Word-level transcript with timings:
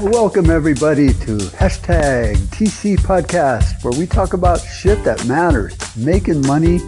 Welcome 0.00 0.48
everybody 0.48 1.08
to 1.08 1.38
hashtag 1.58 2.36
TC 2.52 2.98
Podcast, 2.98 3.82
where 3.82 3.98
we 3.98 4.06
talk 4.06 4.32
about 4.32 4.60
shit 4.60 5.02
that 5.02 5.26
matters, 5.26 5.76
making 5.96 6.46
money, 6.46 6.78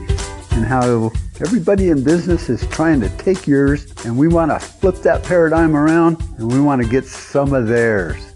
and 0.52 0.64
how 0.64 1.10
everybody 1.40 1.88
in 1.88 2.04
business 2.04 2.48
is 2.48 2.64
trying 2.68 3.00
to 3.00 3.08
take 3.16 3.48
yours, 3.48 3.92
and 4.04 4.16
we 4.16 4.28
want 4.28 4.52
to 4.52 4.60
flip 4.60 4.94
that 4.98 5.24
paradigm 5.24 5.76
around, 5.76 6.22
and 6.38 6.52
we 6.52 6.60
want 6.60 6.80
to 6.82 6.88
get 6.88 7.04
some 7.04 7.52
of 7.52 7.66
theirs. 7.66 8.32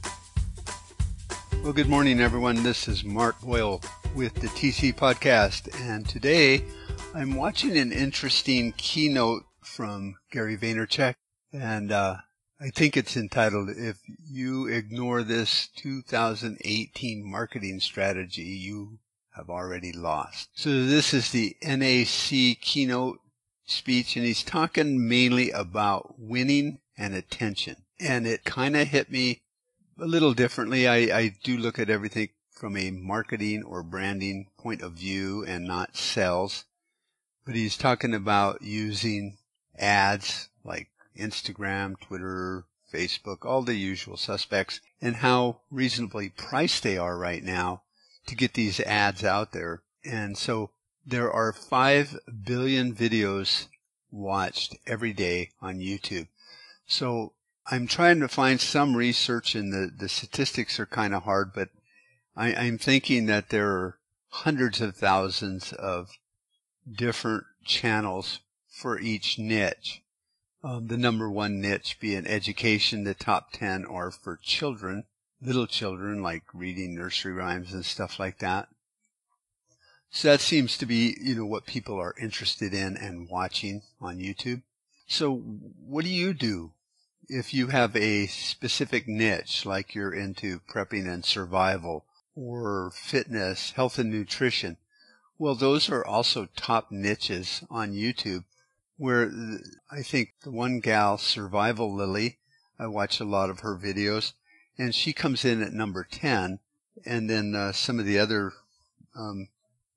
Well, 1.62 1.72
good 1.72 1.88
morning, 1.88 2.20
everyone. 2.20 2.64
This 2.64 2.88
is 2.88 3.04
Mark 3.04 3.40
Boyle 3.42 3.80
with 4.16 4.34
the 4.34 4.48
TC 4.48 4.92
Podcast, 4.96 5.68
and 5.88 6.08
today 6.08 6.64
I'm 7.14 7.36
watching 7.36 7.78
an 7.78 7.92
interesting 7.92 8.72
keynote 8.76 9.44
from 9.62 10.16
Gary 10.32 10.56
Vaynerchuk, 10.56 11.14
and 11.52 11.92
uh, 11.92 12.16
I 12.64 12.70
think 12.70 12.96
it's 12.96 13.14
entitled 13.14 13.68
If 13.68 13.98
You 14.26 14.68
Ignore 14.68 15.22
This 15.22 15.68
2018 15.76 17.22
Marketing 17.22 17.78
Strategy, 17.78 18.40
You 18.40 19.00
Have 19.36 19.50
Already 19.50 19.92
Lost. 19.92 20.48
So 20.54 20.86
this 20.86 21.12
is 21.12 21.30
the 21.30 21.58
NAC 21.62 22.58
keynote 22.62 23.18
speech 23.66 24.16
and 24.16 24.24
he's 24.24 24.42
talking 24.42 25.06
mainly 25.06 25.50
about 25.50 26.14
winning 26.18 26.78
and 26.96 27.14
attention. 27.14 27.84
And 28.00 28.26
it 28.26 28.44
kind 28.44 28.78
of 28.78 28.88
hit 28.88 29.10
me 29.10 29.42
a 30.00 30.06
little 30.06 30.32
differently. 30.32 30.88
I, 30.88 30.96
I 31.14 31.34
do 31.42 31.58
look 31.58 31.78
at 31.78 31.90
everything 31.90 32.30
from 32.50 32.78
a 32.78 32.90
marketing 32.90 33.62
or 33.64 33.82
branding 33.82 34.46
point 34.56 34.80
of 34.80 34.92
view 34.92 35.44
and 35.44 35.66
not 35.66 35.98
sales. 35.98 36.64
But 37.44 37.56
he's 37.56 37.76
talking 37.76 38.14
about 38.14 38.62
using 38.62 39.36
ads 39.78 40.48
like 40.64 40.88
Instagram, 41.16 41.98
Twitter, 42.00 42.64
Facebook, 42.92 43.44
all 43.44 43.62
the 43.62 43.74
usual 43.74 44.16
suspects, 44.16 44.80
and 45.00 45.16
how 45.16 45.60
reasonably 45.70 46.28
priced 46.28 46.82
they 46.82 46.96
are 46.96 47.18
right 47.18 47.42
now 47.42 47.82
to 48.26 48.36
get 48.36 48.54
these 48.54 48.80
ads 48.80 49.24
out 49.24 49.52
there. 49.52 49.82
And 50.04 50.38
so 50.38 50.70
there 51.04 51.30
are 51.32 51.52
5 51.52 52.18
billion 52.44 52.94
videos 52.94 53.66
watched 54.10 54.76
every 54.86 55.12
day 55.12 55.50
on 55.60 55.78
YouTube. 55.78 56.28
So 56.86 57.32
I'm 57.66 57.86
trying 57.86 58.20
to 58.20 58.28
find 58.28 58.60
some 58.60 58.96
research 58.96 59.54
and 59.54 59.72
the, 59.72 59.90
the 59.96 60.08
statistics 60.08 60.78
are 60.78 60.86
kind 60.86 61.14
of 61.14 61.24
hard, 61.24 61.52
but 61.54 61.70
I, 62.36 62.54
I'm 62.54 62.78
thinking 62.78 63.26
that 63.26 63.48
there 63.48 63.70
are 63.70 63.98
hundreds 64.28 64.80
of 64.80 64.96
thousands 64.96 65.72
of 65.72 66.10
different 66.90 67.44
channels 67.64 68.40
for 68.68 68.98
each 68.98 69.38
niche 69.38 70.02
um, 70.64 70.86
the 70.86 70.96
number 70.96 71.30
one 71.30 71.60
niche 71.60 71.98
being 72.00 72.26
education. 72.26 73.04
The 73.04 73.12
top 73.14 73.52
10 73.52 73.84
are 73.84 74.10
for 74.10 74.38
children, 74.42 75.04
little 75.42 75.66
children, 75.66 76.22
like 76.22 76.44
reading 76.54 76.94
nursery 76.94 77.34
rhymes 77.34 77.74
and 77.74 77.84
stuff 77.84 78.18
like 78.18 78.38
that. 78.38 78.68
So 80.08 80.28
that 80.28 80.40
seems 80.40 80.78
to 80.78 80.86
be, 80.86 81.16
you 81.20 81.34
know, 81.34 81.44
what 81.44 81.66
people 81.66 82.00
are 82.00 82.14
interested 82.18 82.72
in 82.72 82.96
and 82.96 83.28
watching 83.28 83.82
on 84.00 84.18
YouTube. 84.18 84.62
So 85.06 85.36
what 85.36 86.04
do 86.04 86.10
you 86.10 86.32
do 86.32 86.72
if 87.28 87.52
you 87.52 87.66
have 87.66 87.94
a 87.94 88.26
specific 88.26 89.06
niche, 89.06 89.66
like 89.66 89.94
you're 89.94 90.14
into 90.14 90.60
prepping 90.60 91.06
and 91.12 91.26
survival 91.26 92.06
or 92.34 92.90
fitness, 92.94 93.72
health 93.72 93.98
and 93.98 94.10
nutrition? 94.10 94.78
Well, 95.36 95.56
those 95.56 95.90
are 95.90 96.06
also 96.06 96.48
top 96.56 96.90
niches 96.90 97.64
on 97.68 97.92
YouTube 97.92 98.44
where 98.96 99.30
I 99.90 100.02
think 100.02 100.34
the 100.42 100.50
one 100.50 100.80
gal, 100.80 101.18
Survival 101.18 101.94
Lily, 101.94 102.38
I 102.78 102.86
watch 102.86 103.20
a 103.20 103.24
lot 103.24 103.50
of 103.50 103.60
her 103.60 103.76
videos, 103.76 104.32
and 104.78 104.94
she 104.94 105.12
comes 105.12 105.44
in 105.44 105.62
at 105.62 105.72
number 105.72 106.06
10. 106.08 106.58
And 107.04 107.28
then 107.28 107.54
uh, 107.54 107.72
some 107.72 107.98
of 107.98 108.06
the 108.06 108.18
other 108.18 108.52
um, 109.16 109.48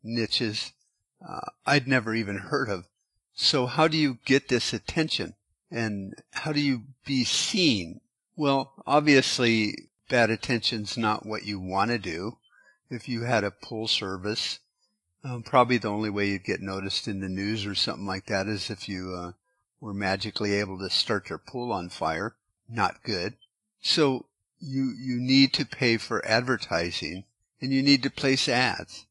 niches 0.04 0.74
uh, 1.26 1.50
I'd 1.66 1.88
never 1.88 2.14
even 2.14 2.38
heard 2.38 2.70
of. 2.70 2.86
So 3.34 3.66
how 3.66 3.88
do 3.88 3.98
you 3.98 4.20
get 4.26 4.50
this 4.50 4.74
attention? 4.74 5.34
And 5.72 6.16
how 6.32 6.52
do 6.52 6.60
you 6.60 6.84
be 7.06 7.24
seen? 7.24 8.02
Well, 8.36 8.74
obviously, 8.86 9.90
bad 10.10 10.30
attention's 10.30 10.98
not 10.98 11.26
what 11.26 11.46
you 11.46 11.60
want 11.60 11.92
to 11.92 11.98
do. 11.98 12.38
If 12.90 13.10
you 13.10 13.24
had 13.24 13.44
a 13.44 13.52
pull 13.52 13.88
service, 13.88 14.60
um, 15.24 15.44
probably 15.44 15.78
the 15.78 15.90
only 15.90 16.10
way 16.10 16.30
you'd 16.30 16.44
get 16.44 16.62
noticed 16.62 17.08
in 17.08 17.20
the 17.20 17.30
news 17.30 17.66
or 17.66 17.76
something 17.76 18.06
like 18.06 18.28
that 18.28 18.48
is 18.48 18.70
if 18.70 18.88
you 18.88 19.14
uh, 19.14 19.32
were 19.80 19.94
magically 19.94 20.54
able 20.54 20.78
to 20.80 20.90
start 20.90 21.30
your 21.30 21.40
pool 21.40 21.72
on 21.72 21.90
fire. 21.90 22.36
Not 22.70 23.04
good. 23.04 23.36
So 23.82 24.26
you 24.60 24.94
you 24.98 25.18
need 25.18 25.54
to 25.54 25.66
pay 25.66 25.98
for 25.98 26.26
advertising 26.26 27.26
and 27.62 27.72
you 27.72 27.82
need 27.82 28.04
to 28.04 28.10
place 28.10 28.50
ads. 28.50 29.06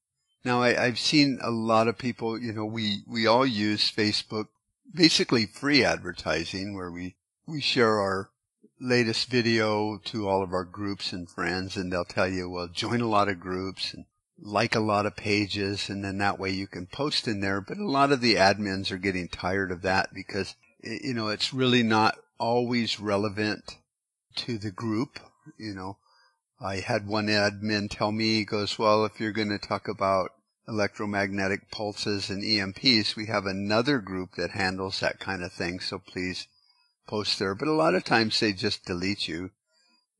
Now 0.44 0.62
I, 0.62 0.84
I've 0.84 0.98
seen 0.98 1.38
a 1.42 1.50
lot 1.50 1.88
of 1.88 1.98
people. 1.98 2.38
You 2.38 2.52
know, 2.52 2.64
we 2.64 3.02
we 3.06 3.26
all 3.26 3.46
use 3.46 3.90
Facebook, 3.90 4.48
basically 4.94 5.46
free 5.46 5.84
advertising, 5.84 6.74
where 6.74 6.90
we 6.90 7.16
we 7.46 7.60
share 7.60 7.98
our 7.98 8.30
latest 8.78 9.28
video 9.28 9.98
to 10.04 10.28
all 10.28 10.42
of 10.42 10.52
our 10.52 10.64
groups 10.64 11.12
and 11.12 11.28
friends, 11.28 11.76
and 11.76 11.92
they'll 11.92 12.04
tell 12.04 12.28
you, 12.28 12.48
well, 12.50 12.68
join 12.68 13.00
a 13.00 13.08
lot 13.08 13.28
of 13.28 13.40
groups 13.40 13.94
and 13.94 14.04
like 14.38 14.74
a 14.74 14.80
lot 14.80 15.06
of 15.06 15.16
pages 15.16 15.88
and 15.88 16.04
then 16.04 16.18
that 16.18 16.38
way 16.38 16.50
you 16.50 16.66
can 16.66 16.86
post 16.86 17.26
in 17.26 17.40
there. 17.40 17.60
But 17.60 17.78
a 17.78 17.88
lot 17.88 18.12
of 18.12 18.20
the 18.20 18.34
admins 18.34 18.90
are 18.90 18.98
getting 18.98 19.28
tired 19.28 19.70
of 19.70 19.82
that 19.82 20.12
because, 20.14 20.54
you 20.82 21.14
know, 21.14 21.28
it's 21.28 21.54
really 21.54 21.82
not 21.82 22.18
always 22.38 23.00
relevant 23.00 23.76
to 24.36 24.58
the 24.58 24.70
group. 24.70 25.18
You 25.58 25.74
know, 25.74 25.98
I 26.60 26.80
had 26.80 27.06
one 27.06 27.26
admin 27.26 27.88
tell 27.90 28.12
me, 28.12 28.36
he 28.36 28.44
goes, 28.44 28.78
well, 28.78 29.04
if 29.04 29.20
you're 29.20 29.32
going 29.32 29.48
to 29.48 29.58
talk 29.58 29.88
about 29.88 30.30
electromagnetic 30.68 31.70
pulses 31.70 32.28
and 32.28 32.42
EMPs, 32.42 33.16
we 33.16 33.26
have 33.26 33.46
another 33.46 33.98
group 33.98 34.34
that 34.36 34.50
handles 34.50 35.00
that 35.00 35.20
kind 35.20 35.42
of 35.42 35.52
thing. 35.52 35.80
So 35.80 35.98
please 35.98 36.48
post 37.06 37.38
there. 37.38 37.54
But 37.54 37.68
a 37.68 37.72
lot 37.72 37.94
of 37.94 38.04
times 38.04 38.38
they 38.38 38.52
just 38.52 38.84
delete 38.84 39.28
you 39.28 39.50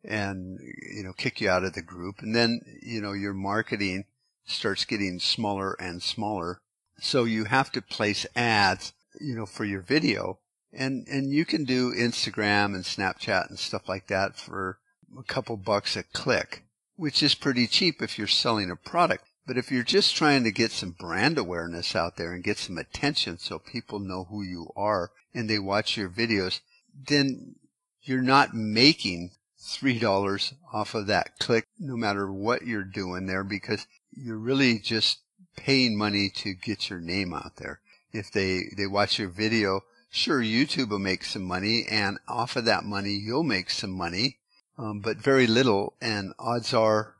and 0.05 0.59
you 0.95 1.03
know 1.03 1.13
kick 1.13 1.41
you 1.41 1.49
out 1.49 1.65
of 1.65 1.75
the 1.75 1.83
group. 1.83 2.21
And 2.21 2.35
then 2.35 2.61
you 2.83 3.01
know 3.01 3.13
your 3.13 3.35
marketing 3.35 4.05
starts 4.45 4.85
getting 4.85 5.19
smaller 5.19 5.75
and 5.81 6.03
smaller. 6.03 6.61
So 6.99 7.25
you 7.25 7.45
have 7.45 7.71
to 7.73 7.83
place 7.83 8.27
ads 8.35 8.93
you 9.21 9.35
know 9.35 9.47
for 9.47 9.65
your 9.65 9.83
video. 9.83 10.39
And 10.73 11.07
and 11.09 11.33
you 11.33 11.45
can 11.45 11.65
do 11.65 11.93
Instagram 11.93 12.75
and 12.75 12.85
Snapchat 12.85 13.49
and 13.49 13.59
stuff 13.59 13.89
like 13.89 14.09
that 14.09 14.37
for 14.37 14.79
a 15.19 15.23
couple 15.23 15.57
bucks 15.57 15.97
a 15.97 16.03
click 16.03 16.63
which 16.97 17.23
is 17.23 17.35
pretty 17.35 17.67
cheap 17.67 18.01
if 18.01 18.17
you're 18.17 18.27
selling 18.27 18.71
a 18.71 18.77
product. 18.77 19.23
But 19.47 19.59
if 19.59 19.71
you're 19.71 19.85
just 19.85 20.17
trying 20.17 20.45
to 20.45 20.51
get 20.51 20.73
some 20.73 20.93
brand 20.93 21.37
awareness 21.37 21.95
out 21.95 22.17
there 22.17 22.33
and 22.33 22.43
get 22.43 22.59
some 22.59 22.79
attention 22.79 23.39
so 23.39 23.59
people 23.59 24.01
know 24.01 24.25
who 24.25 24.43
you 24.43 24.71
are 24.75 25.11
and 25.35 25.49
they 25.49 25.59
watch 25.59 25.97
your 25.97 26.09
videos 26.09 26.61
then 27.09 27.57
you're 28.03 28.23
not 28.23 28.55
making 28.55 29.31
$3 29.67 30.55
off 30.73 30.95
of 30.95 31.07
that 31.09 31.39
click, 31.39 31.67
no 31.79 31.97
matter 31.97 32.33
what 32.33 32.67
you're 32.67 32.85
doing 32.85 33.27
there, 33.27 33.45
because 33.45 33.87
you're 34.13 34.39
really 34.39 34.79
just 34.79 35.21
paying 35.57 35.97
money 35.97 36.31
to 36.37 36.55
get 36.55 36.89
your 36.89 37.01
name 37.01 37.35
out 37.35 37.57
there. 37.57 37.81
If 38.13 38.31
they, 38.31 38.65
they 38.77 38.87
watch 38.87 39.19
your 39.19 39.29
video, 39.29 39.83
sure, 40.11 40.41
YouTube 40.41 40.91
will 40.91 40.99
make 40.99 41.25
some 41.25 41.45
money, 41.45 41.85
and 41.91 42.19
off 42.29 42.57
of 42.57 42.65
that 42.65 42.85
money, 42.85 43.13
you'll 43.13 43.43
make 43.43 43.71
some 43.71 43.93
money, 43.93 44.39
um, 44.79 45.01
but 45.01 45.17
very 45.19 45.47
little, 45.47 45.95
and 46.01 46.33
odds 46.39 46.73
are 46.73 47.17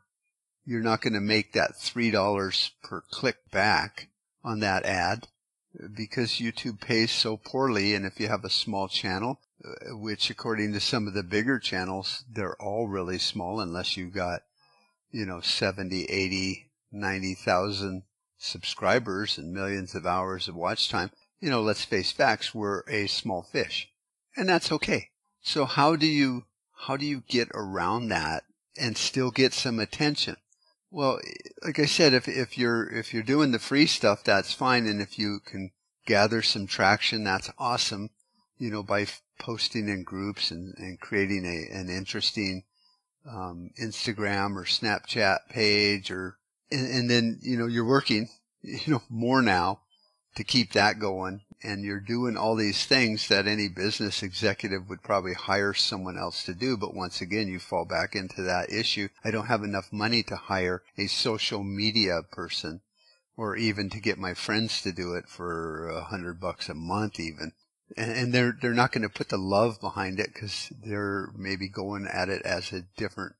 you're 0.67 0.81
not 0.81 0.99
going 0.99 1.13
to 1.13 1.21
make 1.21 1.53
that 1.53 1.71
$3 1.75 2.71
per 2.83 3.01
click 3.09 3.37
back 3.51 4.09
on 4.43 4.59
that 4.59 4.83
ad 4.83 5.29
because 5.95 6.41
YouTube 6.41 6.81
pays 6.81 7.09
so 7.09 7.37
poorly. 7.37 7.95
And 7.95 8.05
if 8.05 8.19
you 8.19 8.27
have 8.27 8.43
a 8.43 8.49
small 8.49 8.89
channel, 8.89 9.39
Uh, 9.65 9.97
which 9.97 10.29
according 10.29 10.71
to 10.71 10.79
some 10.79 11.07
of 11.07 11.15
the 11.15 11.23
bigger 11.23 11.57
channels, 11.57 12.23
they're 12.31 12.61
all 12.61 12.87
really 12.87 13.17
small 13.17 13.59
unless 13.59 13.97
you've 13.97 14.13
got, 14.13 14.41
you 15.11 15.25
know, 15.25 15.41
70, 15.41 16.05
80, 16.05 16.69
90,000 16.91 18.03
subscribers 18.37 19.37
and 19.37 19.51
millions 19.51 19.95
of 19.95 20.05
hours 20.05 20.47
of 20.47 20.55
watch 20.55 20.89
time. 20.89 21.09
You 21.39 21.49
know, 21.49 21.61
let's 21.61 21.83
face 21.83 22.11
facts, 22.11 22.53
we're 22.53 22.81
a 22.87 23.07
small 23.07 23.41
fish. 23.41 23.89
And 24.35 24.47
that's 24.47 24.71
okay. 24.71 25.09
So 25.41 25.65
how 25.65 25.95
do 25.95 26.05
you, 26.05 26.45
how 26.85 26.95
do 26.95 27.05
you 27.05 27.23
get 27.27 27.49
around 27.55 28.09
that 28.09 28.43
and 28.79 28.95
still 28.95 29.31
get 29.31 29.53
some 29.53 29.79
attention? 29.79 30.37
Well, 30.91 31.19
like 31.63 31.79
I 31.79 31.85
said, 31.85 32.13
if, 32.13 32.27
if 32.27 32.59
you're, 32.59 32.87
if 32.89 33.11
you're 33.11 33.23
doing 33.23 33.51
the 33.51 33.59
free 33.59 33.87
stuff, 33.87 34.23
that's 34.23 34.53
fine. 34.53 34.85
And 34.85 35.01
if 35.01 35.17
you 35.17 35.39
can 35.43 35.71
gather 36.05 36.43
some 36.43 36.67
traction, 36.67 37.23
that's 37.23 37.49
awesome 37.57 38.11
you 38.57 38.71
know, 38.71 38.83
by 38.83 39.05
posting 39.37 39.87
in 39.89 40.03
groups 40.03 40.51
and, 40.51 40.73
and 40.77 40.99
creating 40.99 41.45
a, 41.45 41.73
an 41.75 41.89
interesting 41.89 42.63
um, 43.29 43.71
Instagram 43.81 44.55
or 44.55 44.65
Snapchat 44.65 45.49
page 45.49 46.11
or, 46.11 46.37
and, 46.71 46.87
and 46.87 47.09
then, 47.09 47.39
you 47.41 47.57
know, 47.57 47.65
you're 47.67 47.85
working, 47.85 48.29
you 48.61 48.93
know, 48.93 49.03
more 49.09 49.41
now 49.41 49.81
to 50.35 50.43
keep 50.43 50.73
that 50.73 50.99
going. 50.99 51.41
and 51.63 51.83
you're 51.83 51.99
doing 51.99 52.37
all 52.37 52.55
these 52.55 52.85
things 52.85 53.27
that 53.27 53.47
any 53.47 53.67
business 53.67 54.21
executive 54.21 54.87
would 54.87 55.01
probably 55.01 55.33
hire 55.33 55.73
someone 55.73 56.17
else 56.17 56.43
to 56.43 56.53
do. 56.53 56.77
But 56.77 56.93
once 56.93 57.19
again, 57.19 57.47
you 57.47 57.59
fall 57.59 57.85
back 57.85 58.15
into 58.15 58.43
that 58.43 58.71
issue. 58.71 59.09
I 59.23 59.31
don't 59.31 59.47
have 59.47 59.63
enough 59.63 59.91
money 59.91 60.21
to 60.23 60.35
hire 60.35 60.83
a 60.97 61.07
social 61.07 61.63
media 61.63 62.21
person 62.31 62.81
or 63.35 63.55
even 63.55 63.89
to 63.89 63.99
get 63.99 64.17
my 64.17 64.33
friends 64.33 64.81
to 64.81 64.91
do 64.91 65.13
it 65.13 65.27
for 65.27 65.89
a 65.89 66.03
hundred 66.03 66.39
bucks 66.39 66.69
a 66.69 66.73
month 66.73 67.19
even. 67.19 67.53
And, 67.95 68.11
and 68.11 68.33
they're, 68.33 68.57
they're 68.61 68.73
not 68.73 68.91
going 68.91 69.03
to 69.03 69.09
put 69.09 69.29
the 69.29 69.37
love 69.37 69.79
behind 69.79 70.19
it 70.19 70.33
because 70.33 70.71
they're 70.83 71.29
maybe 71.35 71.69
going 71.69 72.07
at 72.11 72.29
it 72.29 72.41
as 72.43 72.73
a 72.73 72.83
different, 72.97 73.35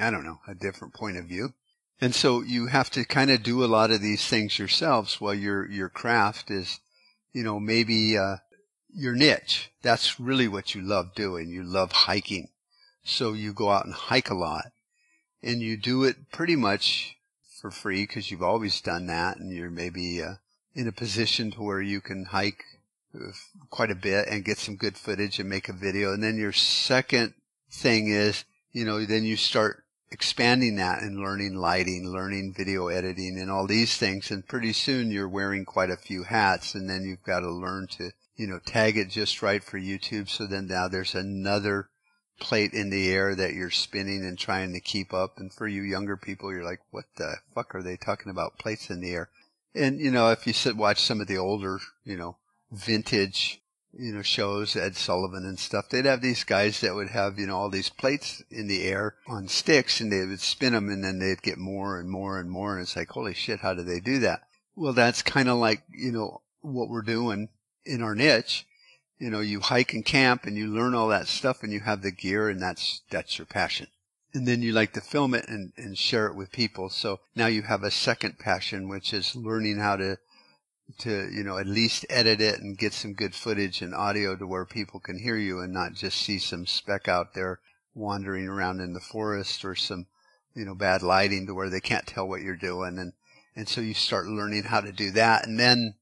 I 0.00 0.10
don't 0.10 0.24
know, 0.24 0.40
a 0.46 0.54
different 0.54 0.94
point 0.94 1.16
of 1.16 1.26
view. 1.26 1.54
And 2.00 2.14
so 2.14 2.42
you 2.42 2.66
have 2.66 2.90
to 2.90 3.04
kind 3.04 3.30
of 3.30 3.42
do 3.42 3.64
a 3.64 3.66
lot 3.66 3.90
of 3.90 4.00
these 4.00 4.26
things 4.26 4.58
yourselves 4.58 5.20
while 5.20 5.34
your, 5.34 5.68
your 5.68 5.88
craft 5.88 6.50
is, 6.50 6.80
you 7.32 7.42
know, 7.42 7.58
maybe, 7.58 8.16
uh, 8.16 8.36
your 8.94 9.14
niche. 9.14 9.70
That's 9.82 10.18
really 10.18 10.48
what 10.48 10.74
you 10.74 10.82
love 10.82 11.14
doing. 11.14 11.48
You 11.48 11.62
love 11.62 11.92
hiking. 11.92 12.48
So 13.04 13.32
you 13.32 13.52
go 13.52 13.70
out 13.70 13.84
and 13.84 13.94
hike 13.94 14.30
a 14.30 14.34
lot 14.34 14.66
and 15.42 15.60
you 15.60 15.76
do 15.76 16.04
it 16.04 16.30
pretty 16.30 16.56
much 16.56 17.16
for 17.60 17.70
free 17.70 18.02
because 18.02 18.30
you've 18.30 18.42
always 18.42 18.80
done 18.80 19.06
that 19.06 19.38
and 19.38 19.52
you're 19.52 19.70
maybe 19.70 20.22
uh, 20.22 20.34
in 20.74 20.86
a 20.86 20.92
position 20.92 21.50
to 21.52 21.62
where 21.62 21.80
you 21.80 22.00
can 22.00 22.26
hike 22.26 22.64
quite 23.70 23.90
a 23.90 23.94
bit 23.94 24.28
and 24.28 24.44
get 24.44 24.58
some 24.58 24.76
good 24.76 24.96
footage 24.96 25.38
and 25.38 25.48
make 25.48 25.68
a 25.68 25.72
video. 25.72 26.12
And 26.12 26.22
then 26.22 26.36
your 26.36 26.52
second 26.52 27.34
thing 27.70 28.08
is, 28.08 28.44
you 28.72 28.84
know, 28.84 29.04
then 29.04 29.24
you 29.24 29.36
start 29.36 29.84
expanding 30.10 30.76
that 30.76 31.02
and 31.02 31.18
learning 31.18 31.54
lighting, 31.54 32.10
learning 32.10 32.54
video 32.56 32.88
editing 32.88 33.38
and 33.38 33.50
all 33.50 33.66
these 33.66 33.96
things. 33.96 34.30
And 34.30 34.46
pretty 34.46 34.72
soon 34.72 35.10
you're 35.10 35.28
wearing 35.28 35.64
quite 35.64 35.90
a 35.90 35.96
few 35.96 36.24
hats 36.24 36.74
and 36.74 36.88
then 36.88 37.04
you've 37.04 37.22
got 37.22 37.40
to 37.40 37.50
learn 37.50 37.86
to, 37.98 38.10
you 38.36 38.46
know, 38.46 38.58
tag 38.64 38.96
it 38.96 39.10
just 39.10 39.42
right 39.42 39.62
for 39.62 39.78
YouTube. 39.78 40.28
So 40.28 40.46
then 40.46 40.66
now 40.66 40.88
there's 40.88 41.14
another 41.14 41.88
plate 42.40 42.72
in 42.72 42.90
the 42.90 43.10
air 43.10 43.34
that 43.34 43.54
you're 43.54 43.70
spinning 43.70 44.24
and 44.24 44.38
trying 44.38 44.72
to 44.72 44.80
keep 44.80 45.12
up. 45.12 45.38
And 45.38 45.52
for 45.52 45.66
you 45.66 45.82
younger 45.82 46.16
people, 46.16 46.52
you're 46.52 46.64
like, 46.64 46.80
what 46.90 47.06
the 47.16 47.36
fuck 47.54 47.74
are 47.74 47.82
they 47.82 47.96
talking 47.96 48.30
about 48.30 48.58
plates 48.58 48.90
in 48.90 49.00
the 49.00 49.10
air? 49.10 49.28
And, 49.74 50.00
you 50.00 50.10
know, 50.10 50.30
if 50.30 50.46
you 50.46 50.52
sit, 50.52 50.76
watch 50.76 51.00
some 51.00 51.20
of 51.20 51.26
the 51.26 51.36
older, 51.36 51.78
you 52.04 52.16
know, 52.16 52.36
vintage, 52.70 53.62
you 53.92 54.12
know, 54.12 54.22
shows, 54.22 54.76
Ed 54.76 54.96
Sullivan 54.96 55.44
and 55.44 55.58
stuff, 55.58 55.88
they'd 55.88 56.04
have 56.04 56.20
these 56.20 56.44
guys 56.44 56.80
that 56.80 56.94
would 56.94 57.10
have, 57.10 57.38
you 57.38 57.46
know, 57.46 57.56
all 57.56 57.70
these 57.70 57.90
plates 57.90 58.42
in 58.50 58.68
the 58.68 58.84
air 58.84 59.16
on 59.26 59.48
sticks 59.48 60.00
and 60.00 60.12
they 60.12 60.24
would 60.24 60.40
spin 60.40 60.72
them 60.72 60.88
and 60.88 61.02
then 61.02 61.18
they'd 61.18 61.42
get 61.42 61.58
more 61.58 61.98
and 61.98 62.10
more 62.10 62.38
and 62.38 62.50
more. 62.50 62.74
And 62.74 62.82
it's 62.82 62.96
like, 62.96 63.08
holy 63.10 63.34
shit, 63.34 63.60
how 63.60 63.74
do 63.74 63.82
they 63.82 64.00
do 64.00 64.18
that? 64.20 64.42
Well, 64.76 64.92
that's 64.92 65.22
kind 65.22 65.48
of 65.48 65.58
like, 65.58 65.82
you 65.90 66.12
know, 66.12 66.42
what 66.60 66.88
we're 66.88 67.02
doing 67.02 67.48
in 67.84 68.02
our 68.02 68.14
niche 68.14 68.66
you 69.18 69.30
know, 69.30 69.40
you 69.40 69.60
hike 69.60 69.92
and 69.92 70.04
camp 70.04 70.44
and 70.44 70.56
you 70.56 70.68
learn 70.68 70.94
all 70.94 71.08
that 71.08 71.26
stuff 71.26 71.62
and 71.62 71.72
you 71.72 71.80
have 71.80 72.02
the 72.02 72.10
gear 72.10 72.48
and 72.48 72.62
that's, 72.62 73.02
that's 73.10 73.38
your 73.38 73.46
passion. 73.46 73.88
And 74.32 74.46
then 74.46 74.62
you 74.62 74.72
like 74.72 74.92
to 74.92 75.00
film 75.00 75.34
it 75.34 75.48
and, 75.48 75.72
and 75.76 75.98
share 75.98 76.26
it 76.26 76.36
with 76.36 76.52
people. 76.52 76.90
So 76.90 77.20
now 77.34 77.46
you 77.46 77.62
have 77.62 77.82
a 77.82 77.90
second 77.90 78.38
passion, 78.38 78.88
which 78.88 79.12
is 79.12 79.34
learning 79.34 79.78
how 79.78 79.96
to, 79.96 80.18
to, 80.98 81.28
you 81.30 81.44
know, 81.44 81.58
at 81.58 81.66
least 81.66 82.06
edit 82.08 82.40
it 82.40 82.60
and 82.60 82.78
get 82.78 82.92
some 82.92 83.12
good 83.12 83.34
footage 83.34 83.82
and 83.82 83.94
audio 83.94 84.36
to 84.36 84.46
where 84.46 84.64
people 84.64 85.00
can 85.00 85.18
hear 85.18 85.36
you 85.36 85.60
and 85.60 85.72
not 85.72 85.94
just 85.94 86.20
see 86.20 86.38
some 86.38 86.66
speck 86.66 87.08
out 87.08 87.34
there 87.34 87.60
wandering 87.94 88.48
around 88.48 88.80
in 88.80 88.94
the 88.94 89.00
forest 89.00 89.64
or 89.64 89.74
some, 89.74 90.06
you 90.54 90.64
know, 90.64 90.74
bad 90.74 91.02
lighting 91.02 91.46
to 91.46 91.54
where 91.54 91.70
they 91.70 91.80
can't 91.80 92.06
tell 92.06 92.26
what 92.26 92.40
you're 92.40 92.56
doing. 92.56 92.98
And, 92.98 93.12
and 93.54 93.68
so 93.68 93.80
you 93.80 93.94
start 93.94 94.26
learning 94.26 94.64
how 94.64 94.80
to 94.80 94.92
do 94.92 95.10
that. 95.12 95.46
And 95.46 95.58
then, 95.58 95.94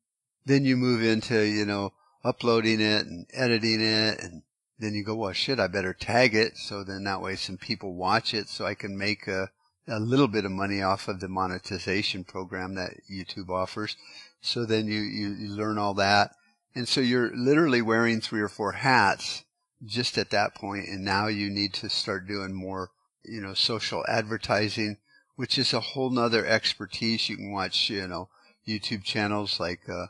then 0.44 0.64
you 0.64 0.76
move 0.76 1.02
into, 1.02 1.42
you 1.42 1.64
know, 1.64 1.92
uploading 2.24 2.80
it 2.80 3.06
and 3.06 3.26
editing 3.32 3.80
it 3.80 4.20
and 4.20 4.42
then 4.78 4.94
you 4.94 5.04
go, 5.04 5.14
well, 5.14 5.32
shit, 5.32 5.58
I 5.58 5.68
better 5.68 5.94
tag 5.94 6.34
it. 6.34 6.56
So 6.56 6.84
then 6.84 7.04
that 7.04 7.22
way 7.22 7.36
some 7.36 7.56
people 7.56 7.94
watch 7.94 8.34
it 8.34 8.48
so 8.48 8.66
I 8.66 8.74
can 8.74 8.96
make 8.96 9.26
a, 9.26 9.50
a 9.88 10.00
little 10.00 10.28
bit 10.28 10.44
of 10.44 10.50
money 10.50 10.82
off 10.82 11.08
of 11.08 11.20
the 11.20 11.28
monetization 11.28 12.24
program 12.24 12.74
that 12.74 13.00
YouTube 13.10 13.48
offers. 13.50 13.96
So 14.40 14.64
then 14.64 14.86
you, 14.86 15.00
you, 15.00 15.28
you 15.28 15.48
learn 15.48 15.78
all 15.78 15.94
that. 15.94 16.32
And 16.74 16.88
so 16.88 17.00
you're 17.00 17.34
literally 17.34 17.82
wearing 17.82 18.20
three 18.20 18.40
or 18.40 18.48
four 18.48 18.72
hats 18.72 19.44
just 19.84 20.18
at 20.18 20.30
that 20.30 20.54
point. 20.54 20.88
And 20.88 21.04
now 21.04 21.26
you 21.28 21.50
need 21.50 21.72
to 21.74 21.88
start 21.88 22.26
doing 22.26 22.52
more, 22.52 22.90
you 23.24 23.40
know, 23.40 23.54
social 23.54 24.04
advertising, 24.08 24.98
which 25.36 25.58
is 25.58 25.72
a 25.72 25.80
whole 25.80 26.10
nother 26.10 26.44
expertise. 26.46 27.28
You 27.28 27.36
can 27.36 27.52
watch, 27.52 27.88
you 27.88 28.06
know, 28.06 28.28
YouTube 28.66 29.04
channels 29.04 29.60
like, 29.60 29.88
uh, 29.88 30.06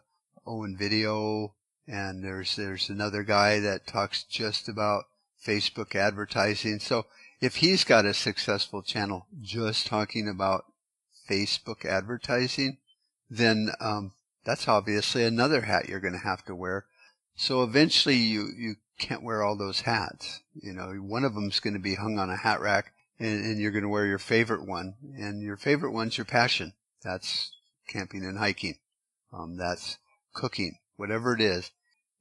Owen 0.46 0.76
Video, 0.76 1.54
and 1.88 2.24
there's 2.24 2.56
there's 2.56 2.88
another 2.88 3.22
guy 3.22 3.60
that 3.60 3.86
talks 3.86 4.22
just 4.22 4.68
about 4.68 5.04
Facebook 5.44 5.94
advertising. 5.94 6.78
So 6.78 7.06
if 7.40 7.56
he's 7.56 7.84
got 7.84 8.04
a 8.04 8.14
successful 8.14 8.82
channel 8.82 9.26
just 9.40 9.86
talking 9.86 10.28
about 10.28 10.64
Facebook 11.28 11.84
advertising, 11.84 12.78
then 13.28 13.70
um, 13.80 14.12
that's 14.44 14.68
obviously 14.68 15.24
another 15.24 15.62
hat 15.62 15.88
you're 15.88 16.00
going 16.00 16.14
to 16.14 16.20
have 16.20 16.44
to 16.46 16.54
wear. 16.54 16.86
So 17.34 17.62
eventually 17.62 18.16
you 18.16 18.48
you 18.56 18.76
can't 18.98 19.22
wear 19.22 19.42
all 19.42 19.56
those 19.56 19.82
hats. 19.82 20.40
You 20.54 20.72
know, 20.72 20.92
one 20.94 21.24
of 21.24 21.34
them's 21.34 21.60
going 21.60 21.74
to 21.74 21.80
be 21.80 21.96
hung 21.96 22.18
on 22.18 22.30
a 22.30 22.36
hat 22.36 22.60
rack, 22.60 22.92
and, 23.18 23.44
and 23.44 23.60
you're 23.60 23.72
going 23.72 23.82
to 23.82 23.88
wear 23.88 24.06
your 24.06 24.18
favorite 24.18 24.66
one, 24.66 24.94
and 25.18 25.42
your 25.42 25.56
favorite 25.56 25.92
one's 25.92 26.16
your 26.16 26.24
passion. 26.24 26.72
That's 27.02 27.52
camping 27.88 28.24
and 28.24 28.38
hiking. 28.38 28.78
Um, 29.32 29.56
that's 29.56 29.98
cooking, 30.32 30.78
whatever 30.96 31.34
it 31.34 31.40
is 31.40 31.72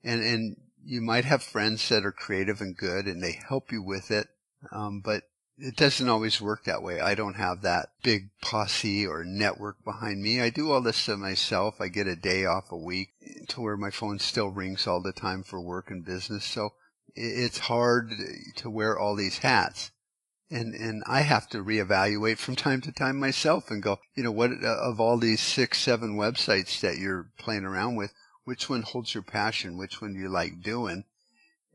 and 0.06 0.22
and 0.22 0.58
you 0.86 1.02
might 1.02 1.26
have 1.26 1.42
friends 1.42 1.90
that 1.90 2.06
are 2.06 2.12
creative 2.12 2.62
and 2.62 2.78
good 2.78 3.08
and 3.08 3.22
they 3.22 3.40
help 3.48 3.72
you 3.72 3.82
with 3.82 4.12
it 4.12 4.28
um, 4.72 5.02
but 5.02 5.24
it 5.58 5.78
doesn't 5.78 6.10
always 6.10 6.42
work 6.42 6.66
that 6.66 6.84
way. 6.84 7.00
I 7.00 7.16
don't 7.16 7.36
have 7.36 7.62
that 7.62 7.90
big 8.04 8.30
posse 8.42 9.08
or 9.08 9.24
network 9.24 9.84
behind 9.86 10.22
me. 10.22 10.42
I 10.42 10.50
do 10.50 10.72
all 10.72 10.82
this 10.82 11.06
to 11.06 11.16
myself. 11.16 11.80
I 11.80 11.88
get 11.88 12.08
a 12.08 12.16
day 12.16 12.46
off 12.46 12.72
a 12.72 12.78
week 12.78 13.14
to 13.50 13.62
where 13.62 13.78
my 13.78 13.90
phone 13.90 14.20
still 14.20 14.50
rings 14.50 14.86
all 14.86 15.02
the 15.02 15.14
time 15.14 15.44
for 15.44 15.62
work 15.62 15.90
and 15.90 16.04
business. 16.04 16.44
So 16.44 16.74
it's 17.16 17.60
hard 17.60 18.12
to 18.58 18.70
wear 18.70 19.00
all 19.00 19.16
these 19.16 19.40
hats. 19.40 19.92
And 20.52 20.76
and 20.76 21.04
I 21.08 21.22
have 21.22 21.48
to 21.50 21.64
reevaluate 21.64 22.38
from 22.38 22.56
time 22.58 22.82
to 22.82 22.92
time 22.92 23.18
myself 23.18 23.72
and 23.72 23.82
go, 23.82 24.00
you 24.14 24.24
know, 24.24 24.32
what 24.32 24.52
of 24.52 25.00
all 25.00 25.18
these 25.18 25.42
six, 25.42 25.80
seven 25.80 26.18
websites 26.18 26.82
that 26.82 26.98
you're 26.98 27.32
playing 27.38 27.64
around 27.64 27.96
with, 27.96 28.14
which 28.44 28.70
one 28.70 28.82
holds 28.82 29.14
your 29.14 29.24
passion, 29.24 29.78
which 29.78 30.02
one 30.02 30.14
do 30.14 30.20
you 30.20 30.30
like 30.30 30.62
doing. 30.62 31.06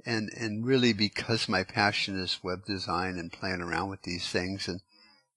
And, 0.07 0.31
and 0.37 0.65
really 0.65 0.93
because 0.93 1.49
my 1.49 1.63
passion 1.63 2.19
is 2.19 2.43
web 2.43 2.65
design 2.65 3.19
and 3.19 3.33
playing 3.33 3.61
around 3.61 3.91
with 3.91 4.03
these 4.03 4.29
things 4.29 4.67
and 4.67 4.81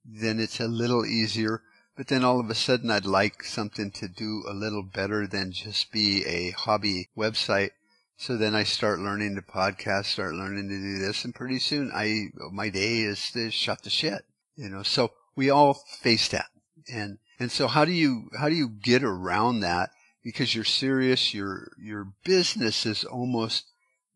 then 0.06 0.40
it's 0.40 0.60
a 0.60 0.68
little 0.68 1.06
easier. 1.06 1.62
But 1.96 2.08
then 2.08 2.24
all 2.24 2.40
of 2.40 2.50
a 2.50 2.56
sudden 2.56 2.90
I'd 2.90 3.06
like 3.06 3.44
something 3.44 3.92
to 3.92 4.08
do 4.08 4.44
a 4.48 4.54
little 4.54 4.84
better 4.84 5.28
than 5.28 5.52
just 5.52 5.92
be 5.92 6.26
a 6.26 6.52
hobby 6.52 7.10
website. 7.16 7.72
So 8.18 8.38
then 8.38 8.56
I 8.56 8.64
start 8.64 9.00
learning 9.00 9.36
to 9.36 9.42
podcast, 9.42 10.06
start 10.06 10.34
learning 10.34 10.70
to 10.70 10.80
do 10.80 11.00
this, 11.00 11.26
and 11.26 11.36
pretty 11.36 11.60
soon 11.60 11.92
I 11.94 12.28
my 12.52 12.70
day 12.70 13.00
is 13.00 13.32
to 13.32 13.52
shut 13.52 13.84
the 13.84 13.90
shit. 13.90 14.26
You 14.56 14.70
know, 14.70 14.84
so 14.84 15.12
we 15.36 15.50
all 15.50 15.74
face 15.74 16.28
that. 16.30 16.48
And 16.92 17.18
and 17.40 17.52
so 17.52 17.68
how 17.68 17.86
do 17.86 17.92
you 17.92 18.30
how 18.38 18.50
do 18.50 18.56
you 18.56 18.70
get 18.70 19.04
around 19.04 19.60
that 19.62 19.92
because 20.24 20.56
you're 20.56 20.64
serious. 20.64 21.34
Your 21.34 21.72
your 21.78 22.14
business 22.24 22.86
is 22.86 23.04
almost 23.04 23.66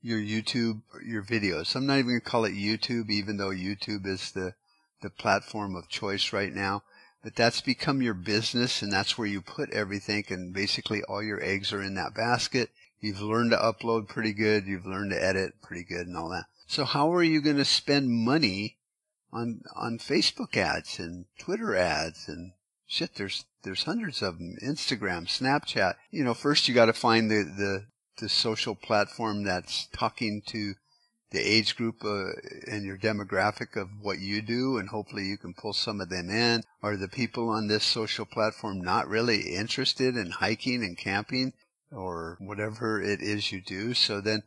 your 0.01 0.20
YouTube, 0.20 0.82
your 1.06 1.24
videos. 1.24 1.75
I'm 1.75 1.86
not 1.86 1.96
even 1.96 2.08
going 2.08 2.22
to 2.22 2.25
call 2.25 2.46
it 2.46 2.54
YouTube, 2.54 3.10
even 3.10 3.38
though 3.38 3.50
YouTube 3.50 4.06
is 4.06 4.32
the 4.32 4.54
the 5.01 5.10
platform 5.12 5.75
of 5.75 5.89
choice 5.89 6.34
right 6.34 6.54
now. 6.54 6.84
But 7.24 7.36
that's 7.36 7.62
become 7.62 8.01
your 8.01 8.13
business, 8.13 8.82
and 8.82 8.92
that's 8.92 9.18
where 9.18 9.27
you 9.27 9.42
put 9.42 9.70
everything. 9.72 10.25
And 10.30 10.54
basically, 10.54 11.04
all 11.04 11.22
your 11.22 11.44
eggs 11.44 11.74
are 11.74 11.82
in 11.82 11.96
that 11.96 12.16
basket. 12.16 12.70
You've 13.00 13.22
learned 13.22 13.51
to 13.51 13.58
upload 13.58 14.08
pretty 14.08 14.34
good. 14.34 14.66
You've 14.66 14.86
learned 14.86 15.12
to 15.12 15.24
edit 15.24 15.62
pretty 15.62 15.84
good, 15.84 16.08
and 16.08 16.18
all 16.18 16.30
that. 16.30 16.46
So 16.68 16.86
how 16.86 17.13
are 17.13 17.24
you 17.24 17.42
going 17.42 17.58
to 17.58 17.66
spend 17.66 18.10
money 18.10 18.77
on 19.32 19.62
on 19.75 20.00
Facebook 20.00 20.56
ads 20.56 21.00
and 21.00 21.25
Twitter 21.38 21.75
ads 21.75 22.27
and 22.27 22.54
shit, 22.88 23.16
there's 23.16 23.46
there's 23.63 23.84
hundreds 23.84 24.22
of 24.22 24.38
them. 24.38 24.56
Instagram, 24.63 25.27
Snapchat. 25.27 25.96
You 26.10 26.24
know, 26.24 26.34
first 26.34 26.68
you 26.68 26.74
got 26.74 26.86
to 26.86 26.94
find 26.94 27.30
the, 27.30 27.44
the 27.44 27.86
the 28.17 28.29
social 28.29 28.75
platform 28.75 29.43
that's 29.43 29.88
talking 29.88 30.41
to 30.47 30.74
the 31.31 31.39
age 31.39 31.75
group 31.75 32.03
uh, 32.05 32.31
and 32.67 32.86
your 32.86 32.97
demographic 32.97 33.75
of 33.75 33.89
what 34.01 34.19
you 34.19 34.41
do, 34.41 34.77
and 34.77 34.89
hopefully 34.89 35.25
you 35.25 35.38
can 35.38 35.53
pull 35.53 35.74
some 35.74 36.00
of 36.00 36.09
them 36.09 36.29
in. 36.29 36.63
Are 36.81 36.95
the 36.95 37.09
people 37.09 37.50
on 37.50 37.67
this 37.67 37.83
social 37.83 38.25
platform 38.25 38.81
not 38.81 39.07
really 39.07 39.55
interested 39.55 40.15
in 40.15 40.31
hiking 40.31 40.83
and 40.83 40.97
camping 40.97 41.53
or 41.91 42.38
whatever 42.39 43.01
it 43.01 43.21
is 43.21 43.51
you 43.51 43.62
do? 43.62 43.93
So 43.93 44.21
then 44.21 44.43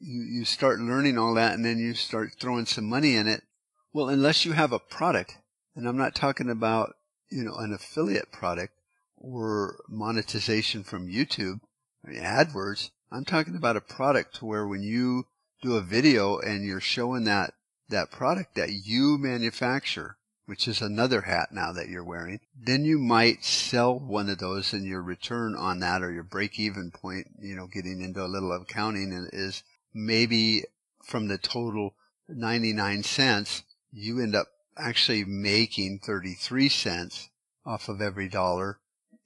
you, 0.00 0.22
you 0.22 0.44
start 0.44 0.80
learning 0.80 1.16
all 1.16 1.34
that 1.34 1.54
and 1.54 1.64
then 1.64 1.78
you 1.78 1.94
start 1.94 2.32
throwing 2.38 2.66
some 2.66 2.88
money 2.88 3.16
in 3.16 3.26
it. 3.26 3.42
Well, 3.94 4.08
unless 4.08 4.44
you 4.44 4.52
have 4.52 4.72
a 4.72 4.78
product, 4.78 5.38
and 5.74 5.88
I'm 5.88 5.98
not 5.98 6.14
talking 6.14 6.50
about 6.50 6.94
you 7.32 7.42
know, 7.42 7.54
an 7.56 7.72
affiliate 7.72 8.30
product 8.30 8.74
or 9.16 9.80
monetization 9.88 10.84
from 10.84 11.08
YouTube. 11.08 11.60
I 12.04 12.10
mean, 12.10 12.22
AdWords. 12.22 12.90
I'm 13.10 13.24
talking 13.24 13.56
about 13.56 13.76
a 13.76 13.80
product 13.80 14.36
to 14.36 14.46
where 14.46 14.66
when 14.66 14.82
you 14.82 15.26
do 15.60 15.76
a 15.76 15.82
video 15.82 16.38
and 16.38 16.64
you're 16.64 16.80
showing 16.80 17.24
that, 17.24 17.54
that 17.88 18.10
product 18.10 18.54
that 18.56 18.70
you 18.72 19.18
manufacture, 19.18 20.16
which 20.46 20.66
is 20.66 20.80
another 20.80 21.22
hat 21.22 21.50
now 21.52 21.72
that 21.72 21.88
you're 21.88 22.04
wearing, 22.04 22.40
then 22.58 22.84
you 22.84 22.98
might 22.98 23.44
sell 23.44 23.98
one 23.98 24.28
of 24.28 24.38
those 24.38 24.72
and 24.72 24.84
your 24.84 25.02
return 25.02 25.54
on 25.54 25.78
that 25.80 26.02
or 26.02 26.10
your 26.10 26.24
break 26.24 26.58
even 26.58 26.90
point, 26.90 27.28
you 27.40 27.54
know, 27.54 27.66
getting 27.66 28.00
into 28.00 28.24
a 28.24 28.26
little 28.26 28.52
accounting 28.52 29.28
is 29.32 29.62
maybe 29.94 30.64
from 31.04 31.28
the 31.28 31.38
total 31.38 31.94
99 32.28 33.02
cents, 33.02 33.62
you 33.92 34.20
end 34.20 34.34
up 34.34 34.48
actually 34.76 35.24
making 35.24 36.00
33 36.00 36.68
cents 36.68 37.28
off 37.64 37.88
of 37.88 38.00
every 38.00 38.28
dollar. 38.28 38.78